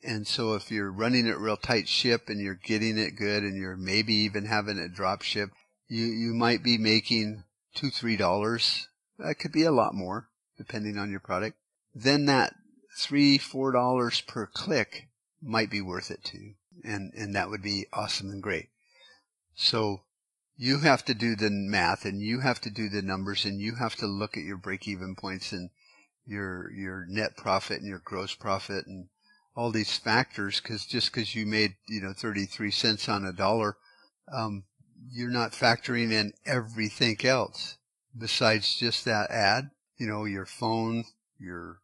And 0.07 0.25
so 0.25 0.55
if 0.55 0.71
you're 0.71 0.93
running 0.93 1.27
it 1.27 1.37
real 1.37 1.57
tight 1.57 1.89
ship 1.89 2.29
and 2.29 2.41
you're 2.41 2.55
getting 2.55 2.97
it 2.97 3.17
good 3.17 3.43
and 3.43 3.57
you're 3.57 3.77
maybe 3.77 4.15
even 4.15 4.45
having 4.45 4.79
it 4.79 4.95
drop 4.95 5.23
ship, 5.23 5.51
you, 5.89 6.05
you 6.05 6.33
might 6.33 6.63
be 6.63 6.79
making 6.79 7.43
two, 7.75 7.91
three 7.91 8.17
dollars. 8.17 8.87
That 9.19 9.41
could 9.41 9.51
be 9.51 9.65
a 9.65 9.73
lot 9.73 9.95
more 9.95 10.29
depending 10.57 10.97
on 10.97 11.11
your 11.11 11.21
product. 11.21 11.57
Then 11.93 12.27
that 12.27 12.55
three, 12.97 13.37
four 13.37 13.73
dollars 13.73 14.21
per 14.21 14.47
click 14.47 15.09
might 15.43 15.71
be 15.71 15.81
worth 15.81 16.13
it 16.13 16.23
to 16.27 16.39
you. 16.39 16.55
And, 16.85 17.13
and 17.15 17.35
that 17.35 17.51
would 17.51 17.63
be 17.63 17.87
awesome 17.93 18.31
and 18.31 18.43
great. 18.43 18.69
So 19.57 20.03
you 20.57 20.79
have 20.81 21.05
to 21.07 21.15
do 21.15 21.35
the 21.35 21.51
math 21.51 22.05
and 22.05 22.23
you 22.23 22.41
have 22.41 22.61
to 22.61 22.71
do 22.71 22.89
the 22.89 23.03
numbers 23.03 23.45
and 23.45 23.61
you 23.61 23.75
have 23.75 23.97
to 23.97 24.07
look 24.07 24.37
at 24.37 24.45
your 24.45 24.57
break 24.57 24.87
even 24.87 25.17
points 25.17 25.51
and 25.51 25.71
your, 26.25 26.71
your 26.71 27.07
net 27.09 27.37
profit 27.37 27.79
and 27.79 27.89
your 27.89 28.03
gross 28.05 28.35
profit 28.35 28.87
and 28.87 29.09
all 29.57 29.71
these 29.71 29.97
factors 29.97 30.61
because 30.61 30.85
just 30.85 31.11
because 31.11 31.35
you 31.35 31.47
made, 31.47 31.75
you 31.89 32.01
know, 32.01 32.13
33 32.13 32.71
cents 32.71 33.09
on 33.09 33.25
a 33.25 33.33
dollar, 33.33 33.77
um, 34.33 34.65
you're 35.11 35.31
not 35.31 35.53
factoring 35.53 36.13
in 36.13 36.33
everything 36.45 37.17
else 37.25 37.79
besides 38.17 38.77
just 38.77 39.05
that 39.05 39.31
ad, 39.31 39.71
you 39.99 40.07
know, 40.07 40.25
your 40.25 40.47
phone, 40.47 41.05
your 41.39 41.81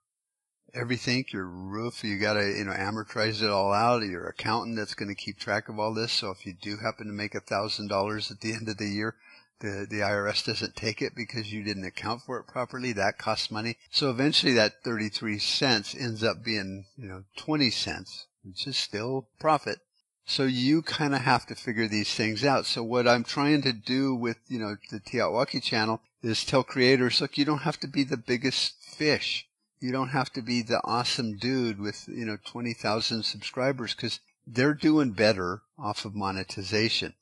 everything, 0.74 1.24
your 1.32 1.46
roof, 1.46 2.04
you 2.04 2.18
got 2.18 2.34
to, 2.34 2.46
you 2.46 2.64
know, 2.64 2.72
amortize 2.72 3.42
it 3.42 3.50
all 3.50 3.72
out. 3.72 4.02
Your 4.02 4.26
accountant 4.26 4.76
that's 4.76 4.94
going 4.94 5.08
to 5.08 5.14
keep 5.14 5.38
track 5.38 5.68
of 5.68 5.78
all 5.78 5.94
this. 5.94 6.12
So 6.12 6.30
if 6.30 6.46
you 6.46 6.54
do 6.54 6.76
happen 6.78 7.06
to 7.06 7.12
make 7.12 7.34
a 7.34 7.40
thousand 7.40 7.88
dollars 7.88 8.30
at 8.30 8.40
the 8.40 8.52
end 8.52 8.68
of 8.68 8.78
the 8.78 8.88
year, 8.88 9.16
the, 9.62 9.86
the 9.88 10.00
IRS 10.00 10.44
doesn't 10.44 10.76
take 10.76 11.00
it 11.00 11.14
because 11.16 11.52
you 11.52 11.64
didn't 11.64 11.86
account 11.86 12.22
for 12.22 12.38
it 12.38 12.46
properly. 12.46 12.92
That 12.92 13.16
costs 13.16 13.50
money. 13.50 13.78
So 13.90 14.10
eventually 14.10 14.52
that 14.52 14.82
33 14.84 15.38
cents 15.38 15.94
ends 15.94 16.22
up 16.22 16.44
being, 16.44 16.84
you 16.96 17.08
know, 17.08 17.24
20 17.36 17.70
cents, 17.70 18.26
which 18.44 18.66
is 18.66 18.76
still 18.76 19.28
profit. 19.40 19.78
So 20.26 20.44
you 20.44 20.82
kind 20.82 21.14
of 21.14 21.22
have 21.22 21.46
to 21.46 21.54
figure 21.54 21.88
these 21.88 22.14
things 22.14 22.44
out. 22.44 22.66
So 22.66 22.82
what 22.82 23.08
I'm 23.08 23.24
trying 23.24 23.62
to 23.62 23.72
do 23.72 24.14
with, 24.14 24.36
you 24.48 24.58
know, 24.58 24.76
the 24.90 25.00
TEOTWAWKI 25.00 25.62
channel 25.62 26.02
is 26.22 26.44
tell 26.44 26.62
creators, 26.62 27.20
look, 27.20 27.38
you 27.38 27.44
don't 27.44 27.62
have 27.62 27.80
to 27.80 27.88
be 27.88 28.04
the 28.04 28.16
biggest 28.18 28.74
fish 28.82 29.46
you 29.82 29.90
don't 29.90 30.10
have 30.10 30.32
to 30.32 30.42
be 30.42 30.62
the 30.62 30.80
awesome 30.84 31.36
dude 31.36 31.80
with, 31.80 32.06
you 32.06 32.24
know, 32.24 32.38
20,000 32.44 33.24
subscribers 33.24 33.94
because 33.94 34.20
they're 34.46 34.74
doing 34.74 35.10
better 35.10 35.62
off 35.76 36.04
of 36.04 36.14
monetization. 36.14 37.14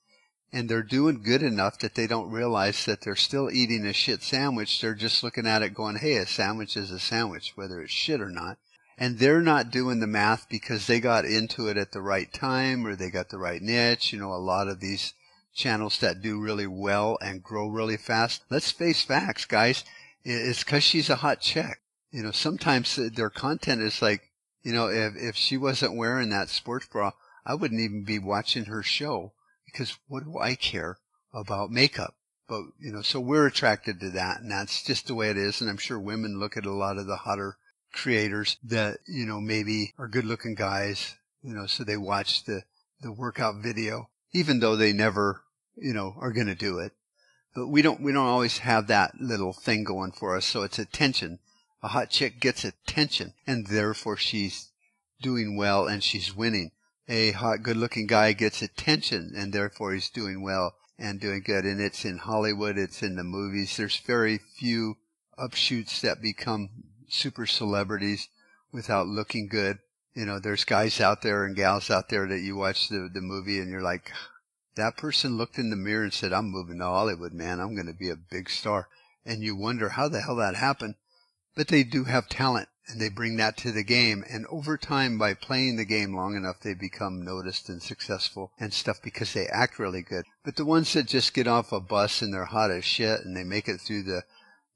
And 0.52 0.68
they're 0.68 0.82
doing 0.82 1.22
good 1.22 1.42
enough 1.42 1.78
that 1.78 1.94
they 1.94 2.06
don't 2.06 2.30
realize 2.30 2.84
that 2.84 3.02
they're 3.02 3.14
still 3.14 3.50
eating 3.50 3.86
a 3.86 3.92
shit 3.92 4.22
sandwich. 4.22 4.80
They're 4.80 4.94
just 4.94 5.22
looking 5.22 5.46
at 5.46 5.62
it 5.62 5.74
going, 5.74 5.96
hey, 5.96 6.16
a 6.16 6.26
sandwich 6.26 6.76
is 6.76 6.90
a 6.90 6.98
sandwich, 6.98 7.52
whether 7.54 7.80
it's 7.80 7.92
shit 7.92 8.20
or 8.20 8.30
not. 8.30 8.58
And 8.98 9.18
they're 9.18 9.42
not 9.42 9.70
doing 9.70 10.00
the 10.00 10.06
math 10.06 10.48
because 10.48 10.86
they 10.86 11.00
got 11.00 11.24
into 11.24 11.68
it 11.68 11.76
at 11.76 11.92
the 11.92 12.02
right 12.02 12.32
time 12.32 12.86
or 12.86 12.96
they 12.96 13.10
got 13.10 13.28
the 13.28 13.38
right 13.38 13.62
niche. 13.62 14.12
You 14.12 14.18
know, 14.18 14.32
a 14.32 14.36
lot 14.36 14.68
of 14.68 14.80
these 14.80 15.14
channels 15.54 15.98
that 16.00 16.20
do 16.20 16.40
really 16.40 16.66
well 16.66 17.16
and 17.22 17.42
grow 17.42 17.68
really 17.68 17.96
fast. 17.96 18.42
Let's 18.50 18.70
face 18.70 19.02
facts, 19.02 19.44
guys. 19.44 19.84
It's 20.24 20.64
because 20.64 20.82
she's 20.82 21.08
a 21.08 21.16
hot 21.16 21.40
chick 21.40 21.80
you 22.10 22.22
know, 22.22 22.32
sometimes 22.32 22.96
their 22.96 23.30
content 23.30 23.80
is 23.80 24.02
like, 24.02 24.30
you 24.62 24.72
know, 24.72 24.88
if, 24.88 25.14
if 25.16 25.36
she 25.36 25.56
wasn't 25.56 25.96
wearing 25.96 26.30
that 26.30 26.48
sports 26.48 26.86
bra, 26.86 27.12
I 27.46 27.54
wouldn't 27.54 27.80
even 27.80 28.04
be 28.04 28.18
watching 28.18 28.66
her 28.66 28.82
show 28.82 29.32
because 29.72 29.98
what 30.08 30.24
do 30.24 30.38
I 30.38 30.54
care 30.54 30.98
about 31.32 31.70
makeup? 31.70 32.14
But, 32.48 32.62
you 32.80 32.92
know, 32.92 33.02
so 33.02 33.20
we're 33.20 33.46
attracted 33.46 34.00
to 34.00 34.10
that 34.10 34.40
and 34.40 34.50
that's 34.50 34.82
just 34.82 35.06
the 35.06 35.14
way 35.14 35.30
it 35.30 35.36
is. 35.36 35.60
And 35.60 35.70
I'm 35.70 35.78
sure 35.78 35.98
women 35.98 36.38
look 36.38 36.56
at 36.56 36.66
a 36.66 36.72
lot 36.72 36.98
of 36.98 37.06
the 37.06 37.16
hotter 37.16 37.56
creators 37.92 38.56
that, 38.64 38.98
you 39.06 39.26
know, 39.26 39.40
maybe 39.40 39.94
are 39.98 40.08
good 40.08 40.24
looking 40.24 40.54
guys, 40.54 41.16
you 41.42 41.54
know, 41.54 41.66
so 41.66 41.84
they 41.84 41.96
watch 41.96 42.44
the, 42.44 42.62
the 43.00 43.12
workout 43.12 43.56
video, 43.56 44.10
even 44.32 44.60
though 44.60 44.76
they 44.76 44.92
never, 44.92 45.42
you 45.76 45.94
know, 45.94 46.14
are 46.18 46.32
going 46.32 46.48
to 46.48 46.54
do 46.54 46.78
it. 46.78 46.92
But 47.54 47.68
we 47.68 47.82
don't, 47.82 48.00
we 48.00 48.12
don't 48.12 48.26
always 48.26 48.58
have 48.58 48.88
that 48.88 49.20
little 49.20 49.52
thing 49.52 49.84
going 49.84 50.12
for 50.12 50.36
us. 50.36 50.46
So 50.46 50.62
it's 50.62 50.78
attention 50.78 51.38
a 51.82 51.88
hot 51.88 52.10
chick 52.10 52.40
gets 52.40 52.64
attention 52.64 53.34
and 53.46 53.66
therefore 53.66 54.16
she's 54.16 54.70
doing 55.20 55.56
well 55.56 55.86
and 55.86 56.02
she's 56.02 56.34
winning. 56.34 56.72
A 57.12 57.32
hot, 57.32 57.64
good 57.64 57.76
looking 57.76 58.06
guy 58.06 58.32
gets 58.34 58.62
attention 58.62 59.32
and 59.36 59.52
therefore 59.52 59.92
he's 59.92 60.10
doing 60.10 60.42
well 60.42 60.76
and 60.96 61.20
doing 61.20 61.42
good. 61.44 61.64
And 61.64 61.80
it's 61.80 62.04
in 62.04 62.18
Hollywood. 62.18 62.78
It's 62.78 63.02
in 63.02 63.16
the 63.16 63.24
movies. 63.24 63.76
There's 63.76 63.96
very 63.96 64.38
few 64.38 64.96
upshoots 65.36 66.00
that 66.02 66.22
become 66.22 66.70
super 67.08 67.46
celebrities 67.46 68.28
without 68.70 69.08
looking 69.08 69.48
good. 69.48 69.80
You 70.14 70.24
know, 70.24 70.38
there's 70.38 70.64
guys 70.64 71.00
out 71.00 71.22
there 71.22 71.44
and 71.44 71.56
gals 71.56 71.90
out 71.90 72.10
there 72.10 72.28
that 72.28 72.42
you 72.42 72.54
watch 72.54 72.88
the, 72.88 73.10
the 73.12 73.20
movie 73.20 73.58
and 73.58 73.68
you're 73.68 73.82
like, 73.82 74.12
that 74.76 74.96
person 74.96 75.36
looked 75.36 75.58
in 75.58 75.70
the 75.70 75.76
mirror 75.76 76.04
and 76.04 76.14
said, 76.14 76.32
I'm 76.32 76.48
moving 76.48 76.78
to 76.78 76.84
Hollywood, 76.84 77.32
man. 77.32 77.58
I'm 77.58 77.74
going 77.74 77.88
to 77.88 77.92
be 77.92 78.10
a 78.10 78.16
big 78.16 78.48
star. 78.48 78.86
And 79.26 79.42
you 79.42 79.56
wonder 79.56 79.88
how 79.88 80.08
the 80.08 80.20
hell 80.20 80.36
that 80.36 80.54
happened 80.54 80.94
but 81.56 81.68
they 81.68 81.82
do 81.82 82.04
have 82.04 82.28
talent 82.28 82.68
and 82.90 83.00
they 83.00 83.08
bring 83.08 83.36
that 83.36 83.56
to 83.58 83.72
the 83.72 83.84
game. 83.84 84.24
And 84.28 84.46
over 84.46 84.76
time, 84.76 85.18
by 85.18 85.34
playing 85.34 85.76
the 85.76 85.84
game 85.84 86.14
long 86.14 86.36
enough, 86.36 86.60
they 86.60 86.74
become 86.74 87.22
noticed 87.22 87.68
and 87.68 87.82
successful 87.82 88.52
and 88.58 88.72
stuff 88.72 89.00
because 89.02 89.32
they 89.32 89.46
act 89.46 89.78
really 89.78 90.02
good. 90.02 90.24
But 90.44 90.56
the 90.56 90.64
ones 90.64 90.92
that 90.92 91.06
just 91.06 91.34
get 91.34 91.46
off 91.46 91.72
a 91.72 91.80
bus 91.80 92.22
and 92.22 92.32
they're 92.32 92.44
hot 92.44 92.70
as 92.70 92.84
shit 92.84 93.20
and 93.24 93.36
they 93.36 93.44
make 93.44 93.68
it 93.68 93.80
through 93.80 94.02
the, 94.04 94.22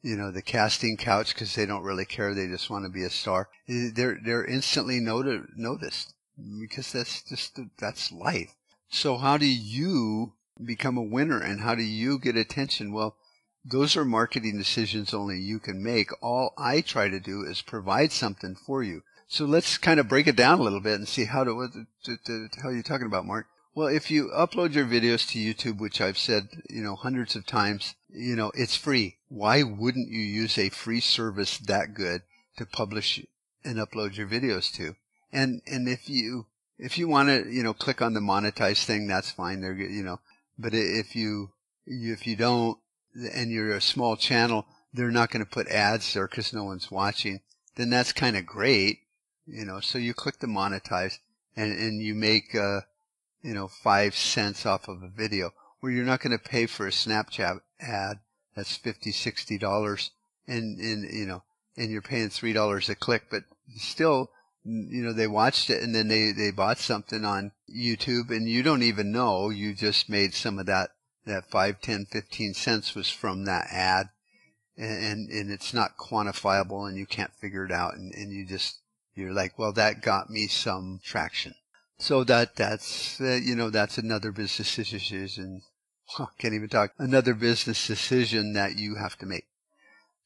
you 0.03 0.17
know, 0.17 0.31
the 0.31 0.43
casting 0.43 0.97
couch 0.97 1.35
because 1.35 1.55
they 1.55 1.67
don't 1.67 1.83
really 1.83 2.05
care. 2.05 2.35
They 2.35 2.47
just 2.47 2.71
want 2.71 2.85
to 2.85 2.91
be 2.91 3.05
a 3.05 3.11
star. 3.11 3.49
Eh, 3.69 3.91
they're, 3.95 4.19
they're 4.23 4.45
instantly 4.45 5.01
noted, 5.01 5.43
noticed 5.57 6.15
because 6.61 6.93
that's 6.93 7.23
just, 7.23 7.59
that's 7.79 8.13
life. 8.13 8.55
So 8.89 9.17
how 9.17 9.39
do 9.39 9.47
you 9.47 10.35
become 10.63 10.97
a 10.97 11.03
winner 11.03 11.41
and 11.41 11.61
how 11.61 11.75
do 11.75 11.83
you 11.83 12.19
get 12.19 12.37
attention? 12.37 12.93
Well, 12.93 13.17
those 13.65 13.97
are 13.97 14.05
marketing 14.05 14.59
decisions 14.59 15.15
only 15.15 15.39
you 15.39 15.59
can 15.59 15.83
make. 15.83 16.11
All 16.23 16.53
I 16.59 16.81
try 16.83 17.09
to 17.09 17.19
do 17.19 17.43
is 17.43 17.63
provide 17.63 18.13
something 18.13 18.55
for 18.55 18.83
you. 18.83 19.03
So 19.27 19.47
let's 19.47 19.79
kind 19.79 19.99
of 19.99 20.09
break 20.09 20.27
it 20.27 20.37
down 20.37 20.61
a 20.61 20.63
little 20.63 20.81
bit 20.81 20.99
and 20.99 21.09
see 21.09 21.25
how 21.25 21.45
to, 21.45 21.55
what 21.55 21.73
to, 21.73 22.17
to, 22.27 22.49
how 22.63 22.69
are 22.69 22.75
you 22.75 22.83
talking 22.83 23.07
about, 23.07 23.27
Mark? 23.27 23.47
Well, 23.75 23.89
if 23.89 24.11
you 24.11 24.31
upload 24.33 24.75
your 24.75 24.85
videos 24.85 25.29
to 25.31 25.39
YouTube, 25.39 25.81
which 25.81 26.01
I've 26.01 26.19
said, 26.19 26.49
you 26.71 26.83
know, 26.83 26.95
hundreds 26.95 27.35
of 27.35 27.47
times, 27.47 27.95
you 28.09 28.37
know, 28.37 28.53
it's 28.55 28.77
free. 28.77 29.17
Why 29.29 29.63
wouldn't 29.65 30.11
you 30.11 30.21
use 30.21 30.59
a 30.59 30.69
free 30.69 31.01
service 31.01 31.59
that 31.59 31.95
good 31.95 32.23
to 32.59 32.67
publish 32.67 33.25
and 33.65 33.79
upload 33.79 34.17
your 34.17 34.29
videos 34.29 34.73
to? 34.75 34.95
And, 35.33 35.63
and 35.67 35.89
if 35.89 36.09
you, 36.09 36.47
if 36.79 36.99
you 36.99 37.09
want 37.09 37.31
to, 37.31 37.51
you 37.51 37.65
know, 37.65 37.75
click 37.75 38.01
on 38.01 38.15
the 38.15 38.21
monetize 38.21 38.85
thing, 38.85 39.09
that's 39.09 39.33
fine. 39.33 39.61
They're, 39.61 39.75
you 39.75 40.05
know, 40.05 40.21
but 40.57 40.73
if 40.75 41.17
you, 41.17 41.51
if 41.85 42.29
you 42.29 42.37
don't, 42.37 42.79
and 43.15 43.51
you're 43.51 43.75
a 43.75 43.81
small 43.81 44.17
channel, 44.17 44.67
they're 44.93 45.11
not 45.11 45.31
going 45.31 45.45
to 45.45 45.51
put 45.51 45.69
ads 45.69 46.15
there 46.15 46.27
because 46.29 46.53
no 46.53 46.65
one's 46.65 46.91
watching, 46.91 47.41
then 47.77 47.91
that's 47.91 48.13
kind 48.13 48.37
of 48.37 48.47
great, 48.47 49.01
you 49.47 49.65
know. 49.65 49.81
So 49.81 49.99
you 49.99 50.15
click 50.15 50.39
the 50.39 50.47
monetize 50.47 51.19
and, 51.57 51.73
and 51.73 52.03
you 52.03 52.15
make, 52.15 52.55
uh, 52.55 52.81
you 53.43 53.55
know, 53.55 53.69
five 53.69 54.15
cents 54.15 54.65
off 54.67 54.89
of 54.89 55.03
a 55.03 55.09
video 55.09 55.53
where 55.81 55.93
you're 55.93 56.05
not 56.05 56.21
going 56.21 56.37
to 56.37 56.43
pay 56.43 56.67
for 56.67 56.87
a 56.87 56.91
Snapchat 56.91 57.61
ad 57.81 58.19
that's 58.55 58.77
50, 58.77 59.11
60 59.13 59.59
dollars 59.59 60.11
and, 60.47 60.79
and, 60.79 61.13
you 61.13 61.27
know, 61.27 61.43
and 61.77 61.91
you're 61.91 62.03
paying 62.03 62.31
three 62.31 62.53
dollars 62.53 62.89
a 62.89 62.95
click, 62.95 63.25
but 63.31 63.45
still, 63.77 64.31
you 64.65 65.03
know, 65.03 65.13
they 65.13 65.27
watched 65.27 65.71
it 65.71 65.83
and 65.83 65.95
then 65.95 66.09
they, 66.09 66.33
they 66.33 66.51
bought 66.51 66.79
something 66.79 67.25
on 67.25 67.53
YouTube 67.69 68.31
and 68.31 68.49
you 68.49 68.63
don't 68.63 68.83
even 68.83 69.11
know 69.11 69.51
you 69.51 69.75
just 69.75 70.09
made 70.09 70.35
some 70.35 70.59
of 70.59 70.67
that 70.67 70.91
that 71.27 71.51
5, 71.51 71.81
10, 71.81 72.07
15 72.07 72.55
cents 72.55 72.95
was 72.95 73.11
from 73.11 73.45
that 73.45 73.67
ad 73.71 74.09
and, 74.77 75.31
and 75.31 75.51
it's 75.51 75.73
not 75.73 75.97
quantifiable 75.97 76.89
and 76.89 76.97
you 76.97 77.07
can't 77.07 77.35
figure 77.35 77.65
it 77.65 77.73
out 77.73 77.95
and, 77.95 78.13
and 78.15 78.33
you 78.33 78.47
just, 78.47 78.79
you're 79.15 79.33
like, 79.33 79.59
well, 79.59 79.73
that 79.73 80.03
got 80.03 80.29
me 80.29 80.47
some 80.47 81.01
traction. 81.05 81.55
So 81.99 82.25
that, 82.25 82.57
that's, 82.57 83.21
uh, 83.21 83.39
you 83.43 83.55
know, 83.55 83.71
that's 83.71 83.99
another 83.99 84.33
business 84.33 84.75
decision. 84.75 85.63
Well, 86.19 86.33
can't 86.39 86.55
even 86.55 86.69
talk. 86.69 86.93
Another 86.99 87.35
business 87.35 87.87
decision 87.87 88.53
that 88.55 88.77
you 88.77 88.97
have 88.97 89.17
to 89.19 89.27
make. 89.27 89.47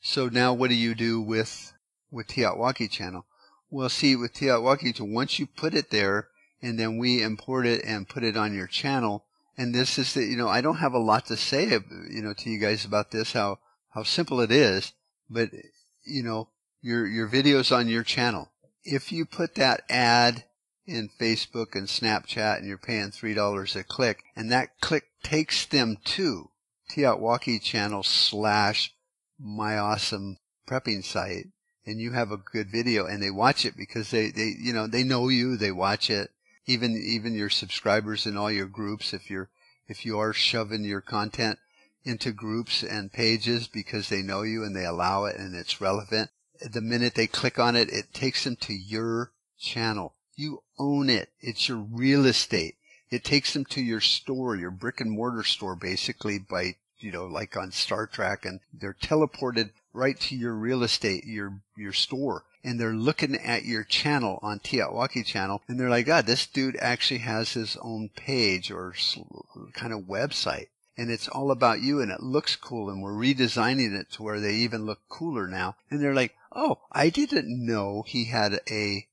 So 0.00 0.28
now 0.28 0.55
what 0.55 0.71
do 0.71 0.76
you 0.76 0.95
do 0.95 1.21
with, 1.21 1.73
with 2.11 2.28
TEOTWAWKI 2.28 2.90
channel? 2.90 3.26
Well, 3.71 3.88
see, 3.88 4.17
with 4.17 4.33
TEOTWAWKI, 4.33 5.00
once 5.12 5.38
you 5.38 5.47
put 5.47 5.75
it 5.75 5.90
there, 5.90 6.28
and 6.61 6.78
then 6.78 6.99
we 6.99 7.23
import 7.23 7.67
it 7.67 7.85
and 7.85 8.09
put 8.09 8.25
it 8.25 8.37
on 8.37 8.55
your 8.55 8.67
channel. 8.67 9.25
And 9.59 9.75
this 9.75 9.99
is 9.99 10.15
the, 10.15 10.25
you 10.25 10.37
know, 10.37 10.49
I 10.49 10.61
don't 10.61 10.77
have 10.77 10.95
a 10.95 10.99
lot 10.99 11.27
to 11.27 11.37
say, 11.37 11.65
you 12.09 12.23
know, 12.23 12.33
to 12.33 12.49
you 12.49 12.61
guys 12.61 12.85
about 12.85 13.11
this, 13.11 13.33
how, 13.33 13.59
how 13.91 14.05
simple 14.05 14.41
it 14.41 14.53
is, 14.53 14.93
but, 15.29 15.50
you 16.07 16.23
know, 16.23 16.49
your, 16.81 17.05
your 17.07 17.29
videos 17.29 17.77
on 17.77 17.88
your 17.88 18.05
channel. 18.05 18.53
If 18.85 19.11
you 19.11 19.27
put 19.27 19.57
that 19.57 19.83
ad 19.91 20.45
in 20.87 21.11
Facebook 21.21 21.75
and 21.75 21.88
Snapchat 21.88 22.59
and 22.59 22.69
you're 22.69 22.79
paying 22.79 23.11
$3 23.11 23.77
a 23.77 23.83
click 23.83 24.23
and 24.37 24.53
that 24.53 24.81
click 24.81 25.05
takes 25.25 25.67
them 25.67 25.99
to 26.05 26.50
TEOTWAWKI 26.93 27.61
channel 27.61 28.05
slash 28.05 28.95
my 29.41 29.77
awesome 29.77 30.38
prepping 30.69 31.05
site 31.05 31.49
and 31.85 32.00
you 32.00 32.12
have 32.12 32.31
a 32.31 32.37
good 32.37 32.71
video 32.71 33.07
and 33.07 33.21
they 33.21 33.31
watch 33.31 33.65
it 33.65 33.77
because 33.77 34.11
they, 34.12 34.31
they, 34.31 34.55
you 34.59 34.73
know, 34.73 34.87
they 34.87 35.03
know 35.03 35.29
you, 35.29 35.57
they 35.57 35.73
watch 35.73 36.11
it. 36.11 36.31
Even, 36.68 36.96
even 37.02 37.34
your 37.34 37.48
subscribers 37.48 38.26
in 38.26 38.37
all 38.37 38.50
your 38.50 38.66
groups, 38.66 39.14
if 39.14 39.30
you're, 39.30 39.48
if 39.88 40.04
you 40.04 40.18
are 40.18 40.34
shoving 40.34 40.84
your 40.84 41.00
content 41.00 41.58
into 42.04 42.30
groups 42.30 42.82
and 42.82 43.10
pages 43.10 43.66
because 43.66 44.10
they 44.10 44.20
know 44.20 44.42
you 44.42 44.62
and 44.62 44.76
they 44.76 44.84
allow 44.84 45.25
it 45.25 45.37
and 45.37 45.56
it's 45.56 45.80
relevant, 45.80 46.28
the 46.60 46.82
minute 46.82 47.14
they 47.14 47.26
click 47.26 47.58
on 47.58 47.75
it, 47.75 47.88
it 47.90 48.12
takes 48.12 48.44
them 48.44 48.54
to 48.56 48.75
your 48.75 49.32
channel. 49.58 50.12
You 50.37 50.62
own 50.78 51.08
it. 51.08 51.30
It's 51.40 51.70
your 51.70 51.78
real 51.78 52.26
estate. 52.26 52.75
It 53.10 53.25
takes 53.25 53.54
them 53.54 53.64
to 53.66 53.80
your 53.80 54.02
store, 54.02 54.54
your 54.54 54.70
brick 54.70 55.00
and 55.00 55.10
mortar 55.10 55.44
store, 55.44 55.75
basically 55.75 56.38
by, 56.38 56.76
you 56.98 57.10
know, 57.10 57.25
like 57.25 57.56
on 57.56 57.72
Star 57.72 58.06
Trek 58.06 58.44
and 58.44 58.60
they're 58.72 58.92
teleported 59.00 59.70
right 59.94 60.20
to 60.20 60.37
your 60.37 60.52
real 60.52 60.82
estate, 60.82 61.25
your, 61.25 61.62
your 61.76 61.94
store. 61.94 62.44
And 62.68 62.78
they're 62.78 62.92
looking 62.92 63.34
at 63.34 63.64
your 63.64 63.82
channel 63.82 64.38
on 64.42 64.58
TEOTWAWKI 64.58 65.25
channel 65.25 65.62
and 65.68 65.80
they're 65.80 65.88
like, 65.88 66.04
God, 66.04 66.26
this 66.26 66.46
dude 66.46 66.76
actually 66.80 67.20
has 67.20 67.54
his 67.54 67.78
own 67.80 68.10
page 68.10 68.70
or 68.70 68.92
kind 69.72 69.94
of 69.94 70.00
website 70.00 70.66
and 70.98 71.10
it's 71.10 71.28
all 71.28 71.52
about 71.52 71.80
you 71.80 72.00
and 72.00 72.10
it 72.10 72.20
looks 72.20 72.56
cool 72.56 72.90
and 72.90 73.00
we're 73.00 73.12
redesigning 73.12 73.98
it 73.98 74.10
to 74.10 74.22
where 74.22 74.40
they 74.40 74.54
even 74.54 74.84
look 74.84 74.98
cooler 75.08 75.46
now. 75.46 75.76
And 75.90 76.02
they're 76.02 76.12
like, 76.12 76.34
oh, 76.52 76.80
I 76.90 77.08
didn't 77.08 77.48
know 77.48 78.02
he 78.06 78.25
had 78.25 78.60
a, 78.68 79.06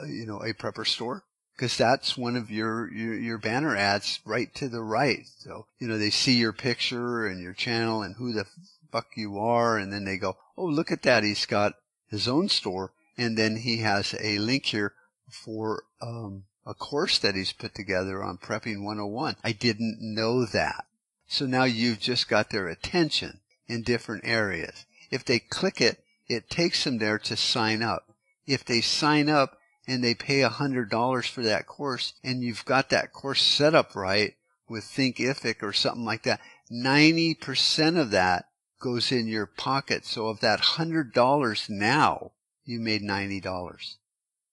uh, 0.00 0.06
you 0.06 0.24
know, 0.26 0.38
a 0.38 0.54
prepper 0.54 0.86
store 0.86 1.24
because 1.56 1.76
that's 1.76 2.16
one 2.16 2.36
of 2.36 2.52
your, 2.52 2.90
your, 2.92 3.14
your 3.14 3.38
banner 3.38 3.76
ads 3.76 4.20
right 4.24 4.54
to 4.54 4.68
the 4.68 4.80
right. 4.80 5.26
So, 5.38 5.66
you 5.80 5.88
know, 5.88 5.98
they 5.98 6.10
see 6.10 6.34
your 6.34 6.52
picture 6.52 7.26
and 7.26 7.42
your 7.42 7.52
channel 7.52 8.02
and 8.02 8.14
who 8.14 8.32
the 8.32 8.46
fuck 8.92 9.08
you 9.16 9.38
are. 9.38 9.76
And 9.76 9.92
then 9.92 10.04
they 10.04 10.16
go, 10.16 10.36
oh, 10.56 10.66
look 10.66 10.92
at 10.92 11.02
that. 11.02 11.24
He's 11.24 11.46
got 11.46 11.74
his 12.08 12.28
own 12.28 12.48
store. 12.48 12.92
And 13.16 13.36
then 13.36 13.56
he 13.56 13.78
has 13.78 14.14
a 14.20 14.38
link 14.38 14.66
here 14.66 14.94
for, 15.30 15.84
um, 16.00 16.44
a 16.66 16.74
course 16.74 17.18
that 17.18 17.34
he's 17.34 17.52
put 17.52 17.74
together 17.74 18.22
on 18.22 18.38
prepping 18.38 18.82
101. 18.82 19.36
I 19.44 19.52
didn't 19.52 19.98
know 20.00 20.44
that. 20.46 20.86
So 21.26 21.46
now 21.46 21.64
you've 21.64 22.00
just 22.00 22.28
got 22.28 22.50
their 22.50 22.68
attention 22.68 23.40
in 23.66 23.82
different 23.82 24.24
areas. 24.26 24.86
If 25.10 25.24
they 25.24 25.38
click 25.38 25.80
it, 25.80 26.02
it 26.28 26.48
takes 26.48 26.84
them 26.84 26.98
there 26.98 27.18
to 27.18 27.36
sign 27.36 27.82
up. 27.82 28.14
If 28.46 28.64
they 28.64 28.80
sign 28.80 29.28
up 29.28 29.58
and 29.86 30.02
they 30.02 30.14
pay 30.14 30.42
a 30.42 30.48
hundred 30.48 30.90
dollars 30.90 31.26
for 31.26 31.42
that 31.42 31.66
course 31.66 32.14
and 32.22 32.42
you've 32.42 32.64
got 32.64 32.90
that 32.90 33.12
course 33.12 33.42
set 33.42 33.74
up 33.74 33.94
right 33.94 34.34
with 34.68 34.84
Thinkific 34.84 35.62
or 35.62 35.72
something 35.72 36.04
like 36.04 36.22
that, 36.22 36.40
90% 36.72 37.98
of 37.98 38.10
that 38.10 38.46
goes 38.84 39.10
in 39.10 39.26
your 39.26 39.46
pocket. 39.46 40.04
So 40.04 40.28
of 40.28 40.40
that 40.40 40.60
hundred 40.60 41.14
dollars 41.14 41.70
now, 41.70 42.32
you 42.66 42.78
made 42.78 43.02
$90. 43.02 43.94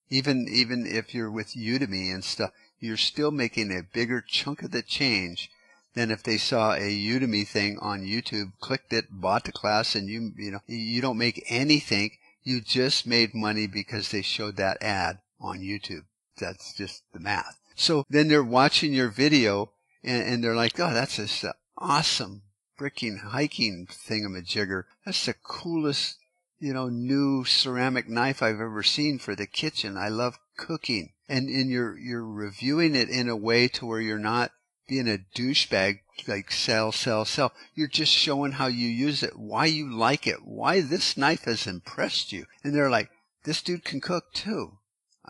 Even, 0.10 0.48
even 0.48 0.88
if 0.88 1.14
you're 1.14 1.30
with 1.30 1.54
Udemy 1.54 2.14
and 2.14 2.24
stuff, 2.24 2.52
you're 2.80 2.96
still 2.96 3.32
making 3.32 3.72
a 3.72 3.84
bigger 3.84 4.22
chunk 4.22 4.64
of 4.64 4.72
the 4.72 4.82
change 4.82 5.52
than 5.96 6.10
if 6.10 6.24
they 6.24 6.38
saw 6.38 6.74
a 6.74 6.80
Udemy 6.80 7.46
thing 7.46 7.78
on 7.80 8.06
YouTube, 8.06 8.54
clicked 8.62 8.94
it, 8.94 9.06
bought 9.12 9.44
the 9.44 9.52
class, 9.52 9.96
and 9.96 10.08
you, 10.08 10.32
you 10.38 10.52
know, 10.52 10.62
you 10.66 11.02
don't 11.02 11.18
make 11.18 11.44
anything. 11.50 12.12
You 12.42 12.62
just 12.62 13.06
made 13.06 13.36
money 13.36 13.68
because 13.68 14.10
they 14.10 14.22
showed 14.22 14.56
that 14.56 14.82
ad 14.82 15.20
on 15.42 15.60
YouTube. 15.60 16.06
That's 16.38 16.74
just 16.74 17.04
the 17.12 17.20
math. 17.20 17.60
So 17.76 18.06
then 18.10 18.30
they're 18.30 18.44
watching 18.44 18.94
your 18.94 19.10
video 19.10 19.72
and, 20.06 20.24
and 20.24 20.44
they're 20.44 20.56
like, 20.56 20.80
oh, 20.80 20.94
that's 20.94 21.18
this 21.18 21.44
uh, 21.44 21.52
awesome 21.78 22.44
freaking 22.82 23.20
hiking 23.20 23.88
thingamajigger. 23.88 24.86
That's 25.06 25.28
the 25.28 25.36
coolest, 25.36 26.18
you 26.60 26.74
know, 26.74 26.90
new 26.90 27.46
ceramic 27.46 28.10
knife 28.10 28.42
I've 28.42 28.60
ever 28.60 28.82
seen 28.82 29.20
for 29.20 29.36
the 29.36 29.46
kitchen. 29.46 29.98
I 29.98 30.08
love 30.08 30.40
cooking. 30.58 31.14
And, 31.30 31.48
and 31.48 31.70
you're, 31.70 31.98
you're 31.98 32.26
reviewing 32.26 32.96
it 32.96 33.08
in 33.10 33.30
a 33.30 33.36
way 33.36 33.68
to 33.70 33.86
where 33.86 34.02
you're 34.02 34.18
not 34.18 34.52
being 34.88 35.08
a 35.08 35.20
douchebag, 35.38 36.00
like 36.28 36.52
sell, 36.52 36.92
sell, 36.92 37.24
sell. 37.24 37.54
You're 37.76 37.88
just 37.88 38.12
showing 38.12 38.54
how 38.54 38.66
you 38.66 38.90
use 38.90 39.22
it, 39.22 39.38
why 39.38 39.68
you 39.68 39.96
like 39.96 40.26
it, 40.26 40.44
why 40.44 40.82
this 40.82 41.16
knife 41.16 41.44
has 41.44 41.68
impressed 41.68 42.32
you. 42.32 42.46
And 42.64 42.74
they're 42.74 42.90
like, 42.90 43.12
this 43.44 43.62
dude 43.62 43.86
can 43.86 44.02
cook 44.02 44.34
too, 44.34 44.80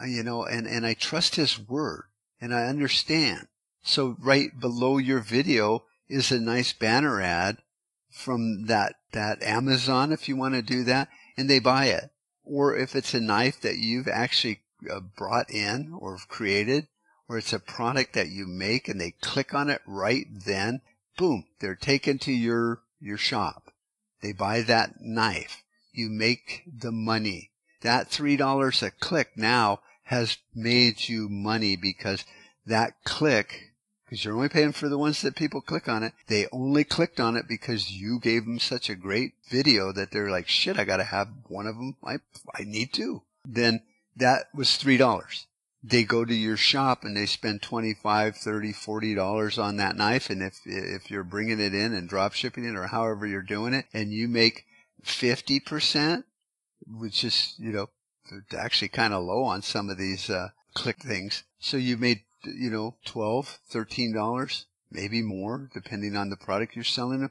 you 0.05 0.23
know, 0.23 0.45
and, 0.45 0.65
and 0.67 0.85
I 0.85 0.93
trust 0.93 1.35
his 1.35 1.59
word 1.59 2.05
and 2.39 2.55
I 2.55 2.67
understand. 2.67 3.47
So 3.83 4.15
right 4.19 4.57
below 4.57 4.97
your 4.97 5.19
video 5.19 5.83
is 6.11 6.31
a 6.31 6.39
nice 6.39 6.73
banner 6.73 7.21
ad 7.21 7.57
from 8.09 8.65
that, 8.65 8.95
that 9.13 9.41
Amazon 9.41 10.11
if 10.11 10.27
you 10.27 10.35
want 10.35 10.53
to 10.53 10.61
do 10.61 10.83
that 10.83 11.07
and 11.37 11.49
they 11.49 11.59
buy 11.59 11.85
it. 11.85 12.11
Or 12.43 12.75
if 12.75 12.95
it's 12.95 13.13
a 13.13 13.21
knife 13.21 13.61
that 13.61 13.77
you've 13.77 14.07
actually 14.07 14.61
uh, 14.91 14.99
brought 14.99 15.49
in 15.49 15.93
or 15.97 16.17
created, 16.27 16.87
or 17.29 17.37
it's 17.37 17.53
a 17.53 17.59
product 17.59 18.13
that 18.13 18.29
you 18.29 18.45
make 18.45 18.89
and 18.89 18.99
they 18.99 19.11
click 19.21 19.53
on 19.53 19.69
it 19.69 19.81
right 19.87 20.25
then, 20.29 20.81
boom, 21.17 21.45
they're 21.59 21.75
taken 21.75 22.19
to 22.19 22.31
your, 22.31 22.81
your 22.99 23.17
shop. 23.17 23.71
They 24.21 24.33
buy 24.33 24.61
that 24.61 24.95
knife. 24.99 25.63
You 25.93 26.09
make 26.09 26.63
the 26.67 26.91
money. 26.91 27.51
That 27.81 28.09
$3 28.09 28.83
a 28.83 28.91
click 28.91 29.31
now 29.35 29.79
has 30.03 30.37
made 30.53 31.07
you 31.07 31.29
money 31.29 31.75
because 31.75 32.25
that 32.65 33.03
click, 33.03 33.70
because 34.11 34.25
you're 34.25 34.35
only 34.35 34.49
paying 34.49 34.73
for 34.73 34.89
the 34.89 34.97
ones 34.97 35.21
that 35.21 35.37
people 35.37 35.61
click 35.61 35.87
on 35.87 36.03
it, 36.03 36.11
they 36.27 36.45
only 36.51 36.83
clicked 36.83 37.17
on 37.17 37.37
it 37.37 37.47
because 37.47 37.93
you 37.93 38.19
gave 38.19 38.43
them 38.43 38.59
such 38.59 38.89
a 38.89 38.95
great 38.95 39.35
video 39.49 39.93
that 39.93 40.11
they're 40.11 40.29
like, 40.29 40.49
shit, 40.49 40.77
I 40.77 40.83
gotta 40.83 41.05
have 41.05 41.29
one 41.47 41.65
of 41.65 41.77
them. 41.77 41.95
I, 42.03 42.17
I 42.53 42.65
need 42.65 42.91
to. 42.95 43.21
Then 43.45 43.83
that 44.17 44.47
was 44.53 44.67
$3 44.67 45.45
they 45.83 46.03
go 46.03 46.23
to 46.23 46.33
your 46.35 46.57
shop 46.57 47.03
and 47.03 47.17
they 47.17 47.25
spend 47.25 47.59
25 47.61 48.35
30 48.35 48.71
40 48.71 49.15
dollars 49.15 49.57
on 49.57 49.77
that 49.77 49.95
knife 49.95 50.29
and 50.29 50.43
if 50.43 50.59
if 50.65 51.09
you're 51.09 51.23
bringing 51.23 51.59
it 51.59 51.73
in 51.73 51.91
and 51.91 52.07
drop 52.07 52.33
shipping 52.33 52.65
it 52.65 52.75
or 52.75 52.85
however 52.85 53.25
you're 53.25 53.41
doing 53.41 53.73
it 53.73 53.85
and 53.91 54.11
you 54.11 54.27
make 54.27 54.65
50% 55.03 56.23
which 56.85 57.23
is 57.23 57.55
you 57.57 57.71
know 57.71 57.89
actually 58.55 58.89
kind 58.89 59.11
of 59.11 59.23
low 59.23 59.43
on 59.43 59.63
some 59.63 59.89
of 59.89 59.97
these 59.97 60.29
uh, 60.29 60.49
click 60.75 60.99
things 60.99 61.43
so 61.57 61.77
you 61.77 61.97
made 61.97 62.21
you 62.43 62.69
know 62.69 62.95
12 63.05 63.59
13 63.69 64.13
dollars 64.13 64.65
maybe 64.89 65.21
more 65.21 65.69
depending 65.73 66.15
on 66.15 66.29
the 66.29 66.37
product 66.37 66.75
you're 66.75 66.83
selling 66.83 67.29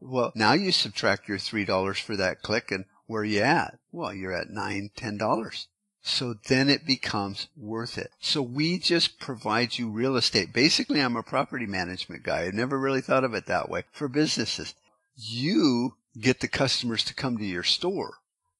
well 0.00 0.32
now 0.34 0.52
you 0.52 0.72
subtract 0.72 1.28
your 1.28 1.38
three 1.38 1.64
dollars 1.64 1.98
for 1.98 2.16
that 2.16 2.42
click 2.42 2.70
and 2.70 2.84
where 3.06 3.22
are 3.22 3.24
you 3.24 3.40
at 3.40 3.78
well 3.90 4.14
you're 4.14 4.32
at 4.32 4.50
nine 4.50 4.90
ten 4.96 5.16
dollars 5.16 5.68
so 6.04 6.34
then 6.48 6.68
it 6.68 6.84
becomes 6.84 7.46
worth 7.56 7.96
it. 7.96 8.10
So 8.18 8.42
we 8.42 8.80
just 8.80 9.20
provide 9.20 9.78
you 9.78 9.88
real 9.88 10.16
estate. 10.16 10.52
Basically, 10.52 11.00
I'm 11.00 11.14
a 11.14 11.22
property 11.22 11.64
management 11.64 12.24
guy. 12.24 12.42
I 12.42 12.50
never 12.50 12.76
really 12.76 13.00
thought 13.00 13.22
of 13.22 13.34
it 13.34 13.46
that 13.46 13.68
way 13.68 13.84
for 13.92 14.08
businesses. 14.08 14.74
You 15.14 15.94
get 16.20 16.40
the 16.40 16.48
customers 16.48 17.04
to 17.04 17.14
come 17.14 17.38
to 17.38 17.44
your 17.44 17.62
store, 17.62 18.14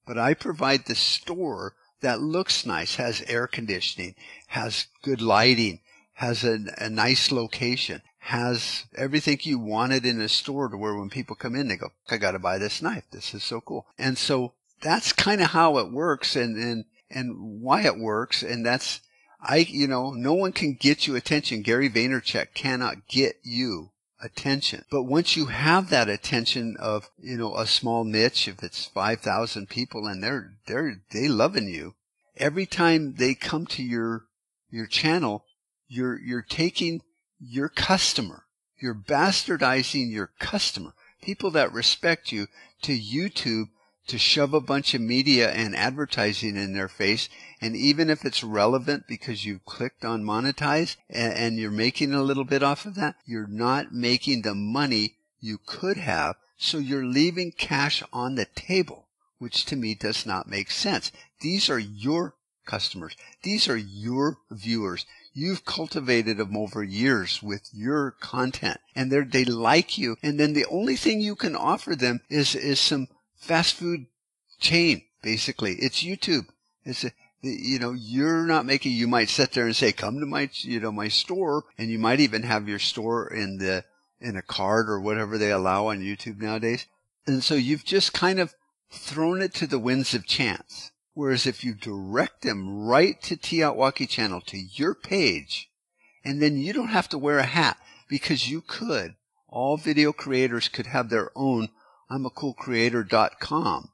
but 0.06 0.16
I 0.16 0.34
provide 0.34 0.86
the 0.86 0.94
store 0.94 1.74
that 2.00 2.20
looks 2.20 2.64
nice, 2.64 2.94
has 2.94 3.22
air 3.26 3.48
conditioning, 3.48 4.14
has 4.48 4.86
good 5.02 5.20
lighting, 5.20 5.80
has 6.14 6.44
a, 6.44 6.58
a 6.78 6.88
nice 6.88 7.32
location, 7.32 8.02
has 8.18 8.84
everything 8.96 9.38
you 9.42 9.58
wanted 9.58 10.04
in 10.04 10.20
a 10.20 10.28
store 10.28 10.68
to 10.68 10.76
where 10.76 10.96
when 10.96 11.10
people 11.10 11.36
come 11.36 11.54
in, 11.56 11.68
they 11.68 11.76
go, 11.76 11.90
I 12.10 12.16
got 12.16 12.32
to 12.32 12.38
buy 12.38 12.58
this 12.58 12.82
knife. 12.82 13.04
This 13.10 13.34
is 13.34 13.42
so 13.42 13.60
cool. 13.60 13.86
And 13.98 14.16
so 14.16 14.52
that's 14.80 15.12
kind 15.12 15.40
of 15.40 15.48
how 15.48 15.78
it 15.78 15.90
works. 15.90 16.36
And, 16.36 16.56
and 16.56 16.84
and 17.14 17.60
why 17.62 17.82
it 17.82 17.98
works. 17.98 18.42
And 18.42 18.64
that's, 18.64 19.00
I, 19.40 19.58
you 19.68 19.86
know, 19.86 20.12
no 20.12 20.34
one 20.34 20.52
can 20.52 20.74
get 20.74 21.06
you 21.06 21.16
attention. 21.16 21.62
Gary 21.62 21.88
Vaynerchuk 21.88 22.54
cannot 22.54 23.08
get 23.08 23.36
you 23.42 23.90
attention. 24.20 24.84
But 24.90 25.04
once 25.04 25.36
you 25.36 25.46
have 25.46 25.90
that 25.90 26.08
attention 26.08 26.76
of, 26.78 27.10
you 27.20 27.36
know, 27.36 27.56
a 27.56 27.66
small 27.66 28.04
niche, 28.04 28.48
if 28.48 28.62
it's 28.62 28.86
5,000 28.86 29.68
people 29.68 30.06
and 30.06 30.22
they're, 30.22 30.54
they're, 30.66 31.02
they 31.10 31.28
loving 31.28 31.68
you, 31.68 31.94
every 32.36 32.66
time 32.66 33.14
they 33.14 33.34
come 33.34 33.66
to 33.66 33.82
your, 33.82 34.24
your 34.70 34.86
channel, 34.86 35.44
you're, 35.92 36.18
you're 36.18 36.42
taking 36.42 37.02
your 37.38 37.68
customer, 37.68 38.44
you're 38.80 38.94
bastardizing 38.94 40.10
your 40.10 40.30
customer, 40.38 40.94
people 41.20 41.50
that 41.50 41.72
respect 41.72 42.32
you 42.32 42.46
to 42.80 42.98
YouTube 42.98 43.66
to 44.06 44.18
shove 44.18 44.54
a 44.54 44.60
bunch 44.60 44.94
of 44.94 45.00
media 45.00 45.50
and 45.50 45.76
advertising 45.76 46.56
in 46.56 46.72
their 46.72 46.88
face. 46.88 47.28
And 47.60 47.76
even 47.76 48.08
if 48.08 48.24
it's 48.24 48.42
relevant 48.42 49.04
because 49.06 49.44
you've 49.44 49.66
clicked 49.66 50.04
on 50.04 50.24
monetize 50.24 50.96
and, 51.10 51.34
and 51.34 51.58
you're 51.58 51.70
making 51.70 52.12
a 52.14 52.22
little 52.22 52.44
bit 52.44 52.62
off 52.62 52.86
of 52.86 52.94
that, 52.94 53.16
you're 53.26 53.46
not 53.46 53.92
making 53.92 54.42
the 54.42 54.54
money 54.54 55.16
you 55.40 55.58
could 55.64 55.98
have. 55.98 56.36
So 56.56 56.78
you're 56.78 57.04
leaving 57.04 57.52
cash 57.52 58.02
on 58.12 58.34
the 58.34 58.46
table, 58.46 59.08
which 59.38 59.66
to 59.66 59.76
me 59.76 59.94
does 59.94 60.24
not 60.24 60.48
make 60.48 60.70
sense. 60.70 61.12
These 61.40 61.68
are 61.68 61.78
your 61.78 62.34
customers. 62.64 63.16
These 63.42 63.68
are 63.68 63.76
your 63.76 64.38
viewers. 64.50 65.06
You've 65.34 65.64
cultivated 65.64 66.36
them 66.36 66.56
over 66.56 66.82
years 66.82 67.42
with 67.42 67.68
your 67.72 68.12
content 68.12 68.78
and 68.94 69.10
they 69.10 69.22
they 69.22 69.44
like 69.44 69.96
you. 69.96 70.16
And 70.22 70.38
then 70.38 70.52
the 70.52 70.66
only 70.66 70.96
thing 70.96 71.20
you 71.20 71.34
can 71.34 71.56
offer 71.56 71.96
them 71.96 72.20
is, 72.28 72.54
is 72.54 72.78
some 72.78 73.08
fast 73.36 73.74
food 73.74 74.06
chain, 74.60 75.02
basically. 75.22 75.74
It's 75.74 76.02
YouTube. 76.02 76.46
It's 76.84 77.04
a, 77.04 77.12
you 77.42 77.78
know, 77.78 77.92
you're 77.92 78.46
not 78.46 78.66
making, 78.66 78.92
you 78.92 79.08
might 79.08 79.28
sit 79.28 79.52
there 79.52 79.66
and 79.66 79.74
say, 79.74 79.92
come 79.92 80.20
to 80.20 80.26
my, 80.26 80.48
you 80.54 80.80
know, 80.80 80.92
my 80.92 81.08
store. 81.08 81.64
And 81.76 81.90
you 81.90 81.98
might 81.98 82.20
even 82.20 82.44
have 82.44 82.68
your 82.68 82.78
store 82.78 83.26
in 83.32 83.58
the, 83.58 83.84
in 84.20 84.36
a 84.36 84.42
card 84.42 84.88
or 84.88 85.00
whatever 85.00 85.38
they 85.38 85.50
allow 85.50 85.86
on 85.86 86.00
YouTube 86.00 86.40
nowadays. 86.40 86.86
And 87.26 87.42
so 87.42 87.54
you've 87.54 87.84
just 87.84 88.12
kind 88.12 88.38
of 88.38 88.54
thrown 88.90 89.42
it 89.42 89.54
to 89.54 89.66
the 89.66 89.78
winds 89.78 90.14
of 90.14 90.26
chance. 90.26 90.91
Whereas 91.14 91.46
if 91.46 91.62
you 91.62 91.74
direct 91.74 92.42
them 92.42 92.86
right 92.86 93.20
to 93.22 93.36
T 93.36 93.58
channel, 94.06 94.40
to 94.40 94.58
your 94.58 94.94
page, 94.94 95.70
and 96.24 96.40
then 96.40 96.56
you 96.56 96.72
don't 96.72 96.88
have 96.88 97.08
to 97.10 97.18
wear 97.18 97.38
a 97.38 97.44
hat 97.44 97.76
because 98.08 98.48
you 98.48 98.62
could, 98.62 99.14
all 99.48 99.76
video 99.76 100.12
creators 100.12 100.68
could 100.68 100.86
have 100.86 101.10
their 101.10 101.30
own 101.36 101.68
I'm 102.12 102.26
a 102.26 102.30
cool 102.30 102.52
creator.com 102.52 103.88